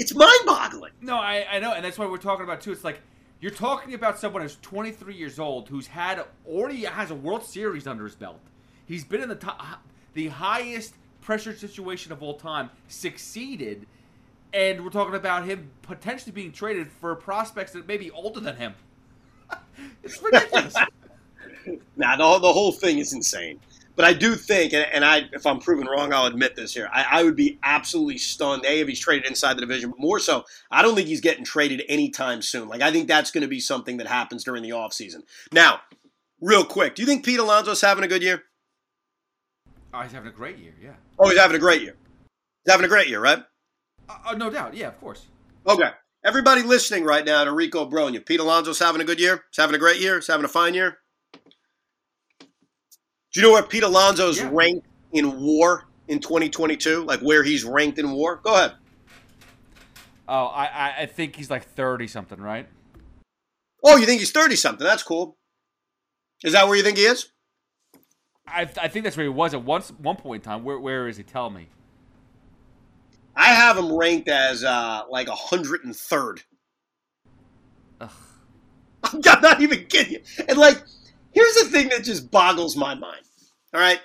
it's 0.00 0.14
mind-boggling. 0.14 0.92
No, 1.02 1.16
I, 1.16 1.44
I 1.52 1.58
know, 1.58 1.74
and 1.74 1.84
that's 1.84 1.98
why 1.98 2.06
we're 2.06 2.16
talking 2.16 2.44
about 2.44 2.62
too. 2.62 2.72
It's 2.72 2.84
like 2.84 3.00
you're 3.38 3.50
talking 3.50 3.92
about 3.92 4.18
someone 4.18 4.40
who's 4.40 4.56
23 4.62 5.14
years 5.14 5.38
old, 5.38 5.68
who's 5.68 5.86
had 5.86 6.24
already 6.46 6.84
has 6.84 7.10
a 7.10 7.14
World 7.14 7.44
Series 7.44 7.86
under 7.86 8.04
his 8.04 8.14
belt. 8.14 8.40
He's 8.86 9.04
been 9.04 9.22
in 9.22 9.28
the 9.28 9.34
top, 9.34 9.82
the 10.14 10.28
highest 10.28 10.94
pressure 11.20 11.54
situation 11.54 12.12
of 12.12 12.22
all 12.22 12.38
time, 12.38 12.70
succeeded, 12.88 13.86
and 14.54 14.82
we're 14.82 14.90
talking 14.90 15.14
about 15.14 15.44
him 15.44 15.70
potentially 15.82 16.32
being 16.32 16.50
traded 16.50 16.90
for 16.90 17.14
prospects 17.14 17.72
that 17.72 17.86
may 17.86 17.98
be 17.98 18.10
older 18.10 18.40
than 18.40 18.56
him. 18.56 18.74
it's 20.02 20.22
ridiculous. 20.22 20.74
nah, 21.96 22.16
the, 22.16 22.38
the 22.38 22.52
whole 22.54 22.72
thing 22.72 22.98
is 23.00 23.12
insane. 23.12 23.60
But 24.00 24.08
I 24.08 24.14
do 24.14 24.34
think, 24.34 24.72
and, 24.72 24.86
and 24.94 25.04
I, 25.04 25.28
if 25.30 25.44
I'm 25.44 25.58
proven 25.58 25.86
wrong, 25.86 26.10
I'll 26.10 26.24
admit 26.24 26.56
this 26.56 26.72
here. 26.72 26.88
I, 26.90 27.04
I, 27.10 27.22
would 27.22 27.36
be 27.36 27.58
absolutely 27.62 28.16
stunned. 28.16 28.64
A, 28.64 28.80
if 28.80 28.88
he's 28.88 28.98
traded 28.98 29.26
inside 29.28 29.58
the 29.58 29.60
division, 29.60 29.90
but 29.90 30.00
more 30.00 30.18
so, 30.18 30.44
I 30.70 30.80
don't 30.80 30.94
think 30.94 31.06
he's 31.06 31.20
getting 31.20 31.44
traded 31.44 31.82
anytime 31.86 32.40
soon. 32.40 32.66
Like, 32.66 32.80
I 32.80 32.90
think 32.92 33.08
that's 33.08 33.30
going 33.30 33.42
to 33.42 33.48
be 33.48 33.60
something 33.60 33.98
that 33.98 34.06
happens 34.06 34.42
during 34.42 34.62
the 34.62 34.70
offseason. 34.70 35.24
Now, 35.52 35.80
real 36.40 36.64
quick, 36.64 36.94
do 36.94 37.02
you 37.02 37.06
think 37.06 37.26
Pete 37.26 37.40
Alonso's 37.40 37.82
having 37.82 38.02
a 38.02 38.08
good 38.08 38.22
year? 38.22 38.44
Oh, 39.92 40.00
he's 40.00 40.12
having 40.12 40.30
a 40.30 40.34
great 40.34 40.56
year, 40.56 40.72
yeah. 40.82 40.94
Oh, 41.18 41.28
he's 41.28 41.38
having 41.38 41.56
a 41.56 41.60
great 41.60 41.82
year. 41.82 41.94
He's 42.64 42.72
having 42.72 42.86
a 42.86 42.88
great 42.88 43.08
year, 43.08 43.20
right? 43.20 43.44
Uh, 44.08 44.16
uh, 44.28 44.34
no 44.34 44.48
doubt, 44.48 44.72
yeah, 44.72 44.88
of 44.88 44.98
course. 44.98 45.26
Okay. 45.66 45.90
Everybody 46.24 46.62
listening 46.62 47.04
right 47.04 47.26
now 47.26 47.44
to 47.44 47.52
Rico 47.52 47.86
Brogna, 47.86 48.24
Pete 48.24 48.40
Alonso's 48.40 48.78
having 48.78 49.02
a 49.02 49.04
good 49.04 49.20
year? 49.20 49.44
He's 49.50 49.60
having 49.60 49.76
a 49.76 49.78
great 49.78 50.00
year? 50.00 50.14
He's 50.14 50.26
having 50.26 50.46
a 50.46 50.48
fine 50.48 50.72
year? 50.72 51.00
Do 53.32 53.40
you 53.40 53.46
know 53.46 53.52
where 53.52 53.62
Pete 53.62 53.82
Alonso's 53.82 54.38
yeah. 54.38 54.50
ranked 54.52 54.86
in 55.12 55.40
WAR 55.40 55.84
in 56.08 56.18
2022? 56.18 57.04
Like 57.04 57.20
where 57.20 57.42
he's 57.42 57.64
ranked 57.64 57.98
in 57.98 58.10
WAR? 58.10 58.36
Go 58.36 58.54
ahead. 58.54 58.72
Oh, 60.28 60.46
I 60.46 61.02
I 61.02 61.06
think 61.06 61.36
he's 61.36 61.50
like 61.50 61.64
30 61.64 62.06
something, 62.06 62.40
right? 62.40 62.68
Oh, 63.84 63.96
you 63.96 64.06
think 64.06 64.20
he's 64.20 64.32
30 64.32 64.56
something? 64.56 64.84
That's 64.84 65.02
cool. 65.02 65.36
Is 66.44 66.52
that 66.52 66.66
where 66.66 66.76
you 66.76 66.82
think 66.82 66.98
he 66.98 67.04
is? 67.04 67.30
I, 68.46 68.62
I 68.62 68.88
think 68.88 69.04
that's 69.04 69.16
where 69.16 69.24
he 69.24 69.30
was 69.30 69.54
at 69.54 69.62
once 69.62 69.90
one 69.98 70.16
point 70.16 70.44
in 70.44 70.50
time. 70.50 70.64
Where 70.64 70.78
where 70.78 71.08
is 71.08 71.16
he? 71.16 71.22
Tell 71.22 71.50
me. 71.50 71.68
I 73.36 73.46
have 73.46 73.78
him 73.78 73.96
ranked 73.96 74.28
as 74.28 74.64
uh, 74.64 75.02
like 75.08 75.28
103rd. 75.28 76.42
Ugh. 78.00 78.10
I'm 79.04 79.40
not 79.40 79.60
even 79.60 79.86
kidding 79.86 80.14
you. 80.14 80.20
And 80.48 80.58
like 80.58 80.82
Here's 81.32 81.54
the 81.54 81.66
thing 81.66 81.88
that 81.88 82.04
just 82.04 82.30
boggles 82.30 82.76
my 82.76 82.94
mind. 82.94 83.22
All 83.74 83.80
right. 83.80 84.00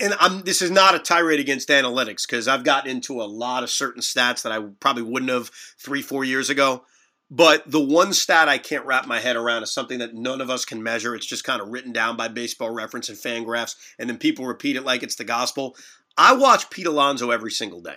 And 0.00 0.14
I'm, 0.18 0.42
this 0.42 0.62
is 0.62 0.70
not 0.70 0.94
a 0.94 0.98
tirade 0.98 1.38
against 1.38 1.68
analytics 1.68 2.26
because 2.26 2.48
I've 2.48 2.64
gotten 2.64 2.90
into 2.90 3.20
a 3.22 3.24
lot 3.24 3.62
of 3.62 3.70
certain 3.70 4.02
stats 4.02 4.42
that 4.42 4.52
I 4.52 4.60
probably 4.80 5.02
wouldn't 5.02 5.30
have 5.30 5.50
three, 5.78 6.02
four 6.02 6.24
years 6.24 6.50
ago. 6.50 6.84
But 7.30 7.70
the 7.70 7.80
one 7.80 8.12
stat 8.12 8.48
I 8.48 8.58
can't 8.58 8.84
wrap 8.84 9.06
my 9.06 9.18
head 9.18 9.36
around 9.36 9.62
is 9.62 9.72
something 9.72 10.00
that 10.00 10.14
none 10.14 10.42
of 10.42 10.50
us 10.50 10.66
can 10.66 10.82
measure. 10.82 11.14
It's 11.14 11.26
just 11.26 11.44
kind 11.44 11.62
of 11.62 11.68
written 11.68 11.92
down 11.92 12.14
by 12.16 12.28
baseball 12.28 12.70
reference 12.70 13.08
and 13.08 13.16
Fangraphs, 13.16 13.74
and 13.98 14.08
then 14.08 14.18
people 14.18 14.44
repeat 14.44 14.76
it 14.76 14.84
like 14.84 15.02
it's 15.02 15.14
the 15.14 15.24
gospel. 15.24 15.74
I 16.16 16.34
watch 16.34 16.68
Pete 16.68 16.86
Alonso 16.86 17.30
every 17.30 17.50
single 17.50 17.80
day. 17.80 17.96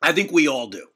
I 0.00 0.12
think 0.12 0.32
we 0.32 0.48
all 0.48 0.68
do. 0.68 0.86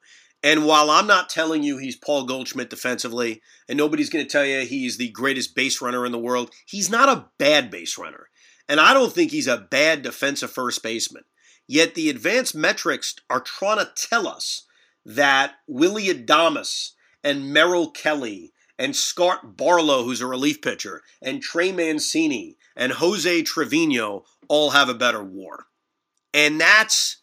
And 0.43 0.67
while 0.67 0.91
I'm 0.91 1.07
not 1.07 1.31
telling 1.31 1.63
you 1.63 1.79
he's 1.79 1.97
Paul 1.97 2.25
Goldschmidt 2.25 2.71
defensively, 2.71 3.41
and 3.69 3.77
nobody's 3.77 4.11
going 4.11 4.25
to 4.25 4.31
tell 4.31 4.45
you 4.45 4.61
he's 4.61 4.97
the 4.97 5.11
greatest 5.11 5.55
base 5.55 5.81
runner 5.81 6.05
in 6.05 6.13
the 6.13 6.19
world, 6.19 6.51
he's 6.67 6.91
not 6.91 7.09
a 7.09 7.27
bad 7.39 7.71
base 7.71 7.97
runner. 7.97 8.29
And 8.69 8.81
I 8.81 8.95
don't 8.95 9.13
think 9.13 9.31
he's 9.31 9.47
a 9.47 9.67
bad 9.71 10.03
defensive 10.03 10.51
first 10.51 10.83
baseman. 10.83 11.25
Yet 11.69 11.95
the 11.95 12.11
advanced 12.11 12.55
metrics 12.55 13.15
are 13.31 13.41
trying 13.41 13.79
to 13.79 13.91
tell 13.95 14.27
us 14.27 14.67
that 15.05 15.55
Willy 15.67 16.09
Adames 16.09 16.93
and 17.23 17.53
Merrill 17.53 17.91
Kelly 17.91 18.53
and 18.79 18.97
Scott 18.97 19.57
Barlow, 19.57 20.03
who's 20.03 20.21
a 20.21 20.27
relief 20.27 20.61
pitcher, 20.61 21.03
and 21.21 21.41
Trey 21.41 21.71
Mancini 21.71 22.57
and 22.77 22.93
Jose 22.93 23.43
Trevino 23.43 24.25
all 24.49 24.71
have 24.71 24.89
a 24.89 24.95
better 24.95 25.23
war. 25.23 25.67
And 26.35 26.61
that's 26.61 27.19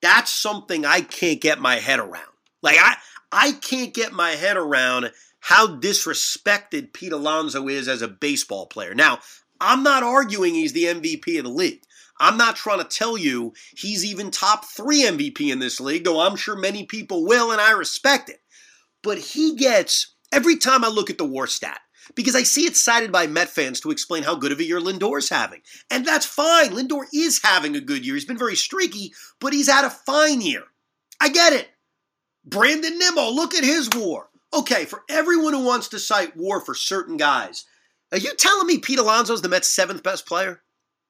that's 0.00 0.32
something 0.32 0.86
I 0.86 1.00
can't 1.00 1.40
get 1.40 1.58
my 1.58 1.76
head 1.76 1.98
around. 1.98 2.35
Like 2.62 2.76
I 2.78 2.96
I 3.32 3.52
can't 3.52 3.94
get 3.94 4.12
my 4.12 4.30
head 4.30 4.56
around 4.56 5.12
how 5.40 5.68
disrespected 5.68 6.92
Pete 6.92 7.12
Alonso 7.12 7.68
is 7.68 7.88
as 7.88 8.02
a 8.02 8.08
baseball 8.08 8.66
player. 8.66 8.94
Now, 8.94 9.20
I'm 9.60 9.82
not 9.82 10.02
arguing 10.02 10.54
he's 10.54 10.72
the 10.72 10.84
MVP 10.84 11.38
of 11.38 11.44
the 11.44 11.50
league. 11.50 11.82
I'm 12.18 12.36
not 12.36 12.56
trying 12.56 12.78
to 12.78 12.84
tell 12.84 13.16
you 13.16 13.52
he's 13.76 14.04
even 14.04 14.30
top 14.30 14.64
three 14.64 15.02
MVP 15.02 15.52
in 15.52 15.58
this 15.58 15.80
league, 15.80 16.04
though 16.04 16.20
I'm 16.20 16.36
sure 16.36 16.56
many 16.56 16.84
people 16.84 17.24
will, 17.24 17.52
and 17.52 17.60
I 17.60 17.72
respect 17.72 18.28
it. 18.30 18.40
But 19.02 19.18
he 19.18 19.54
gets, 19.54 20.14
every 20.32 20.56
time 20.56 20.84
I 20.84 20.88
look 20.88 21.10
at 21.10 21.18
the 21.18 21.24
war 21.24 21.46
stat, 21.46 21.78
because 22.14 22.34
I 22.34 22.42
see 22.42 22.62
it 22.62 22.76
cited 22.76 23.12
by 23.12 23.26
Met 23.26 23.48
fans 23.48 23.80
to 23.80 23.90
explain 23.90 24.22
how 24.22 24.34
good 24.34 24.52
of 24.52 24.60
a 24.60 24.64
year 24.64 24.80
Lindor's 24.80 25.28
having. 25.28 25.60
And 25.90 26.06
that's 26.06 26.26
fine. 26.26 26.70
Lindor 26.70 27.04
is 27.12 27.40
having 27.42 27.76
a 27.76 27.80
good 27.80 28.06
year. 28.06 28.14
He's 28.14 28.24
been 28.24 28.38
very 28.38 28.56
streaky, 28.56 29.12
but 29.40 29.52
he's 29.52 29.68
had 29.68 29.84
a 29.84 29.90
fine 29.90 30.40
year. 30.40 30.62
I 31.20 31.28
get 31.28 31.52
it. 31.52 31.68
Brandon 32.46 32.98
Nimmo, 32.98 33.30
look 33.30 33.54
at 33.54 33.64
his 33.64 33.90
war. 33.94 34.28
Okay, 34.54 34.84
for 34.84 35.02
everyone 35.10 35.52
who 35.52 35.64
wants 35.64 35.88
to 35.88 35.98
cite 35.98 36.36
war 36.36 36.60
for 36.60 36.74
certain 36.74 37.16
guys, 37.16 37.64
are 38.12 38.18
you 38.18 38.34
telling 38.36 38.66
me 38.66 38.78
Pete 38.78 39.00
Alonso's 39.00 39.42
the 39.42 39.48
Mets' 39.48 39.68
seventh 39.68 40.02
best 40.02 40.26
player? 40.26 40.62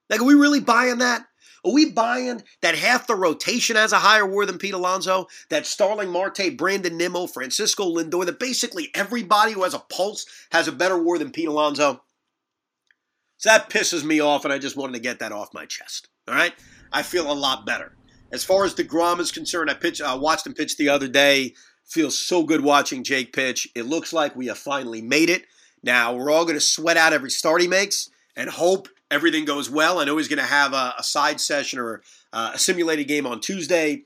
Like, 0.09 0.21
are 0.21 0.25
we 0.25 0.35
really 0.35 0.61
buying 0.61 0.99
that? 0.99 1.27
Are 1.65 1.73
we 1.73 1.91
buying 1.91 2.43
that 2.63 2.77
half 2.77 3.07
the 3.07 3.17
rotation 3.17 3.77
has 3.77 3.93
a 3.93 3.99
higher 3.99 4.27
war 4.27 4.47
than 4.47 4.57
Pete 4.57 4.73
Alonso? 4.73 5.27
That 5.51 5.67
Starling 5.67 6.11
Marte, 6.11 6.57
Brandon 6.57 6.97
Nimmo, 6.97 7.27
Francisco 7.27 7.85
Lindor, 7.85 8.25
that 8.25 8.39
basically 8.39 8.91
everybody 8.95 9.53
who 9.53 9.65
has 9.65 9.75
a 9.75 9.81
pulse 9.81 10.27
has 10.53 10.69
a 10.69 10.73
better 10.73 11.01
war 11.01 11.19
than 11.19 11.33
Pete 11.33 11.49
Alonso? 11.49 12.03
So 13.39 13.51
that 13.51 13.69
pisses 13.69 14.05
me 14.05 14.21
off, 14.21 14.45
and 14.45 14.55
I 14.55 14.59
just 14.59 14.77
wanted 14.77 14.95
to 14.95 15.01
get 15.01 15.19
that 15.19 15.33
off 15.33 15.53
my 15.53 15.67
chest. 15.67 16.09
All 16.29 16.35
right? 16.35 16.55
I 16.93 17.03
feel 17.03 17.31
a 17.31 17.35
lot 17.35 17.67
better. 17.67 17.96
As 18.33 18.45
far 18.45 18.65
as 18.65 18.75
DeGrom 18.75 19.21
is 19.21 19.31
concerned, 19.31 19.71
I 19.71 19.77
I 20.05 20.15
watched 20.15 20.47
him 20.47 20.55
pitch 20.55 20.77
the 20.77 20.89
other 20.89 21.09
day. 21.09 21.55
Feels 21.85 22.19
so 22.19 22.43
good 22.43 22.63
watching 22.63 23.05
Jake 23.05 23.33
pitch. 23.33 23.69
It 23.75 23.87
looks 23.87 24.13
like 24.13 24.35
we 24.35 24.47
have 24.47 24.59
finally 24.59 25.01
made 25.01 25.31
it. 25.31 25.45
Now, 25.83 26.15
we're 26.15 26.31
all 26.31 26.45
going 26.45 26.57
to 26.57 26.61
sweat 26.61 26.97
out 26.97 27.13
every 27.13 27.31
start 27.31 27.63
he 27.63 27.69
makes 27.69 28.11
and 28.35 28.51
hope 28.51 28.89
everything 29.11 29.45
goes 29.45 29.71
well. 29.71 30.01
I 30.01 30.05
know 30.05 30.17
he's 30.17 30.27
going 30.27 30.41
to 30.41 30.45
have 30.45 30.73
a, 30.73 30.95
a 30.99 31.03
side 31.05 31.41
session 31.41 31.79
or 31.79 32.03
uh, 32.33 32.53
a 32.55 32.59
simulated 32.59 33.07
game 33.07 33.27
on 33.27 33.41
Tuesday. 33.41 34.03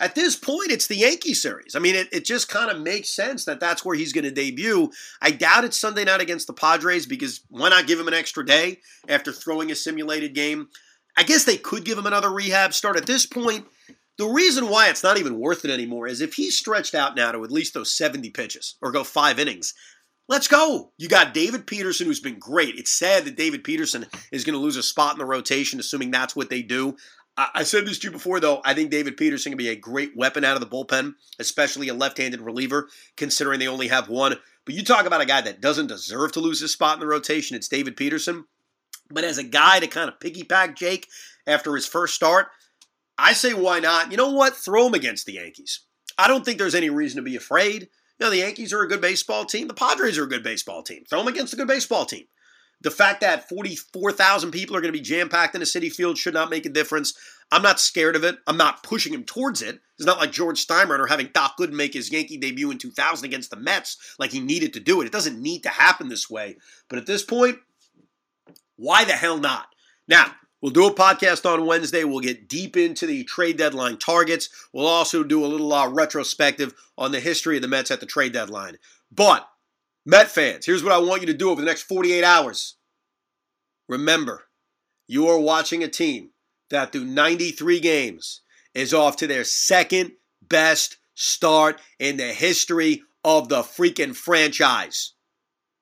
At 0.00 0.16
this 0.16 0.34
point, 0.34 0.72
it's 0.72 0.88
the 0.88 0.96
Yankee 0.96 1.34
series. 1.34 1.76
I 1.76 1.78
mean, 1.78 1.94
it, 1.94 2.08
it 2.12 2.24
just 2.24 2.48
kind 2.48 2.68
of 2.68 2.82
makes 2.82 3.10
sense 3.10 3.44
that 3.44 3.60
that's 3.60 3.84
where 3.84 3.96
he's 3.96 4.12
going 4.12 4.24
to 4.24 4.32
debut. 4.32 4.90
I 5.22 5.30
doubt 5.30 5.64
it's 5.64 5.78
Sunday 5.78 6.04
night 6.04 6.20
against 6.20 6.48
the 6.48 6.52
Padres 6.52 7.06
because 7.06 7.42
why 7.48 7.68
not 7.68 7.86
give 7.86 8.00
him 8.00 8.08
an 8.08 8.14
extra 8.14 8.44
day 8.44 8.80
after 9.08 9.30
throwing 9.30 9.70
a 9.70 9.76
simulated 9.76 10.34
game? 10.34 10.68
I 11.16 11.22
guess 11.22 11.44
they 11.44 11.56
could 11.56 11.84
give 11.84 11.98
him 11.98 12.06
another 12.06 12.30
rehab 12.30 12.74
start. 12.74 12.96
At 12.96 13.06
this 13.06 13.26
point, 13.26 13.66
the 14.18 14.26
reason 14.26 14.68
why 14.68 14.88
it's 14.88 15.02
not 15.02 15.18
even 15.18 15.38
worth 15.38 15.64
it 15.64 15.70
anymore 15.70 16.06
is 16.06 16.20
if 16.20 16.34
he's 16.34 16.58
stretched 16.58 16.94
out 16.94 17.16
now 17.16 17.32
to 17.32 17.44
at 17.44 17.50
least 17.50 17.74
those 17.74 17.92
70 17.96 18.30
pitches 18.30 18.76
or 18.80 18.92
go 18.92 19.04
five 19.04 19.38
innings, 19.38 19.74
let's 20.28 20.48
go. 20.48 20.92
You 20.98 21.08
got 21.08 21.34
David 21.34 21.66
Peterson, 21.66 22.06
who's 22.06 22.20
been 22.20 22.38
great. 22.38 22.76
It's 22.76 22.90
sad 22.90 23.24
that 23.24 23.36
David 23.36 23.64
Peterson 23.64 24.06
is 24.32 24.44
going 24.44 24.54
to 24.54 24.62
lose 24.62 24.76
a 24.76 24.82
spot 24.82 25.14
in 25.14 25.18
the 25.18 25.24
rotation, 25.24 25.80
assuming 25.80 26.10
that's 26.10 26.36
what 26.36 26.50
they 26.50 26.62
do. 26.62 26.96
I 27.36 27.64
said 27.64 27.84
this 27.84 27.98
to 27.98 28.06
you 28.06 28.12
before, 28.12 28.38
though. 28.38 28.62
I 28.64 28.74
think 28.74 28.92
David 28.92 29.16
Peterson 29.16 29.50
can 29.50 29.56
be 29.56 29.68
a 29.68 29.74
great 29.74 30.16
weapon 30.16 30.44
out 30.44 30.54
of 30.54 30.60
the 30.60 30.68
bullpen, 30.68 31.14
especially 31.40 31.88
a 31.88 31.94
left 31.94 32.18
handed 32.18 32.40
reliever, 32.40 32.88
considering 33.16 33.58
they 33.58 33.66
only 33.66 33.88
have 33.88 34.08
one. 34.08 34.36
But 34.64 34.76
you 34.76 34.84
talk 34.84 35.04
about 35.04 35.20
a 35.20 35.26
guy 35.26 35.40
that 35.40 35.60
doesn't 35.60 35.88
deserve 35.88 36.30
to 36.32 36.40
lose 36.40 36.60
his 36.60 36.72
spot 36.72 36.94
in 36.94 37.00
the 37.00 37.08
rotation, 37.08 37.56
it's 37.56 37.66
David 37.66 37.96
Peterson. 37.96 38.44
But 39.10 39.24
as 39.24 39.38
a 39.38 39.44
guy 39.44 39.80
to 39.80 39.86
kind 39.86 40.08
of 40.08 40.18
piggyback 40.18 40.76
Jake 40.76 41.08
after 41.46 41.74
his 41.74 41.86
first 41.86 42.14
start, 42.14 42.48
I 43.18 43.32
say 43.32 43.54
why 43.54 43.80
not? 43.80 44.10
You 44.10 44.16
know 44.16 44.32
what? 44.32 44.56
Throw 44.56 44.86
him 44.86 44.94
against 44.94 45.26
the 45.26 45.34
Yankees. 45.34 45.80
I 46.18 46.28
don't 46.28 46.44
think 46.44 46.58
there's 46.58 46.74
any 46.74 46.90
reason 46.90 47.16
to 47.16 47.22
be 47.22 47.36
afraid. 47.36 47.82
You 47.82 48.26
know, 48.26 48.30
the 48.30 48.38
Yankees 48.38 48.72
are 48.72 48.82
a 48.82 48.88
good 48.88 49.00
baseball 49.00 49.44
team. 49.44 49.68
The 49.68 49.74
Padres 49.74 50.18
are 50.18 50.24
a 50.24 50.28
good 50.28 50.42
baseball 50.42 50.82
team. 50.82 51.04
Throw 51.08 51.18
them 51.18 51.28
against 51.28 51.52
a 51.52 51.56
good 51.56 51.68
baseball 51.68 52.06
team. 52.06 52.24
The 52.80 52.90
fact 52.90 53.22
that 53.22 53.48
44,000 53.48 54.50
people 54.50 54.76
are 54.76 54.80
going 54.80 54.92
to 54.92 54.98
be 54.98 55.02
jam 55.02 55.28
packed 55.28 55.54
in 55.54 55.62
a 55.62 55.64
Citi 55.64 55.90
Field 55.90 56.18
should 56.18 56.34
not 56.34 56.50
make 56.50 56.66
a 56.66 56.70
difference. 56.70 57.14
I'm 57.50 57.62
not 57.62 57.80
scared 57.80 58.14
of 58.14 58.24
it. 58.24 58.36
I'm 58.46 58.56
not 58.56 58.82
pushing 58.82 59.14
him 59.14 59.24
towards 59.24 59.62
it. 59.62 59.80
It's 59.98 60.06
not 60.06 60.18
like 60.18 60.32
George 60.32 60.64
Steinbrenner 60.64 61.08
having 61.08 61.30
Doc 61.32 61.56
Gooden 61.58 61.72
make 61.72 61.94
his 61.94 62.12
Yankee 62.12 62.36
debut 62.36 62.70
in 62.70 62.78
2000 62.78 63.24
against 63.24 63.50
the 63.50 63.56
Mets 63.56 63.96
like 64.18 64.32
he 64.32 64.40
needed 64.40 64.74
to 64.74 64.80
do 64.80 65.00
it. 65.00 65.06
It 65.06 65.12
doesn't 65.12 65.40
need 65.40 65.62
to 65.62 65.68
happen 65.70 66.08
this 66.08 66.28
way. 66.28 66.56
But 66.88 66.98
at 66.98 67.06
this 67.06 67.22
point, 67.24 67.58
why 68.76 69.04
the 69.04 69.12
hell 69.12 69.38
not? 69.38 69.66
Now, 70.08 70.34
we'll 70.60 70.72
do 70.72 70.86
a 70.86 70.94
podcast 70.94 71.50
on 71.50 71.66
Wednesday. 71.66 72.04
We'll 72.04 72.20
get 72.20 72.48
deep 72.48 72.76
into 72.76 73.06
the 73.06 73.24
trade 73.24 73.56
deadline 73.56 73.98
targets. 73.98 74.48
We'll 74.72 74.86
also 74.86 75.22
do 75.22 75.44
a 75.44 75.46
little 75.46 75.72
uh, 75.72 75.88
retrospective 75.88 76.74
on 76.98 77.12
the 77.12 77.20
history 77.20 77.56
of 77.56 77.62
the 77.62 77.68
Mets 77.68 77.90
at 77.90 78.00
the 78.00 78.06
trade 78.06 78.32
deadline. 78.32 78.78
But, 79.10 79.48
Met 80.06 80.28
fans, 80.28 80.66
here's 80.66 80.84
what 80.84 80.92
I 80.92 80.98
want 80.98 81.22
you 81.22 81.26
to 81.28 81.34
do 81.34 81.50
over 81.50 81.62
the 81.62 81.66
next 81.66 81.82
48 81.82 82.22
hours. 82.22 82.76
Remember, 83.88 84.44
you 85.06 85.28
are 85.28 85.38
watching 85.38 85.82
a 85.82 85.88
team 85.88 86.30
that 86.70 86.92
through 86.92 87.06
93 87.06 87.80
games 87.80 88.42
is 88.74 88.92
off 88.92 89.16
to 89.16 89.26
their 89.26 89.44
second 89.44 90.12
best 90.42 90.98
start 91.14 91.80
in 91.98 92.16
the 92.16 92.32
history 92.32 93.02
of 93.24 93.48
the 93.48 93.62
freaking 93.62 94.14
franchise. 94.14 95.14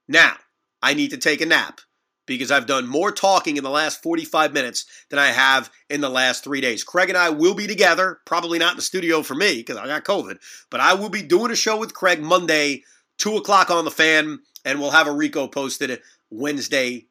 Now, 0.07 0.37
I 0.81 0.95
need 0.95 1.11
to 1.11 1.17
take 1.17 1.41
a 1.41 1.47
nap 1.47 1.81
because 2.27 2.51
I've 2.51 2.67
done 2.67 2.87
more 2.87 3.11
talking 3.11 3.57
in 3.57 3.65
the 3.65 3.71
last 3.71 4.03
45 4.03 4.53
minutes 4.53 4.85
than 5.11 5.19
I 5.19 5.29
have 5.29 5.71
in 5.91 6.01
the 6.01 6.09
last 6.09 6.45
three 6.45 6.61
days. 6.61 6.85
Craig 6.85 7.09
and 7.09 7.19
I 7.19 7.31
will 7.31 7.55
be 7.55 7.67
together, 7.67 8.21
probably 8.25 8.59
not 8.59 8.73
in 8.73 8.77
the 8.77 8.83
studio 8.83 9.23
for 9.23 9.35
me 9.35 9.57
because 9.57 9.77
I 9.77 9.87
got 9.87 10.05
COVID, 10.05 10.39
but 10.71 10.81
I 10.81 10.95
will 10.95 11.09
be 11.09 11.23
doing 11.23 11.51
a 11.51 11.57
show 11.57 11.77
with 11.77 11.95
Craig 11.95 12.23
Monday, 12.23 12.85
2 13.19 13.37
o'clock 13.37 13.71
on 13.71 13.85
the 13.85 13.91
fan, 13.91 14.41
and 14.65 14.81
we'll 14.81 14.91
have 14.91 15.07
a 15.07 15.13
Rico 15.13 15.49
posted 15.49 16.01
Wednesday 16.31 17.07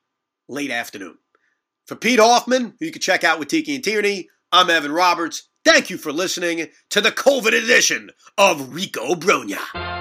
late 0.48 0.72
afternoon. 0.72 1.18
For 1.86 1.96
Pete 1.96 2.20
Hoffman, 2.20 2.76
who 2.80 2.86
you 2.86 2.92
can 2.92 3.02
check 3.02 3.24
out 3.24 3.40
with 3.40 3.50
Tiki 3.50 3.76
and 3.76 3.84
Tierney, 3.84 4.30
I'm 4.52 4.70
Evan 4.70 4.92
Roberts. 4.92 5.50
Thank 5.64 5.90
you 5.90 5.98
for 5.98 6.12
listening 6.12 6.68
to 6.90 7.02
the 7.02 7.12
COVID 7.12 7.54
edition 7.54 8.12
of 8.38 8.74
Rico 8.74 9.14
Brogna. 9.16 10.01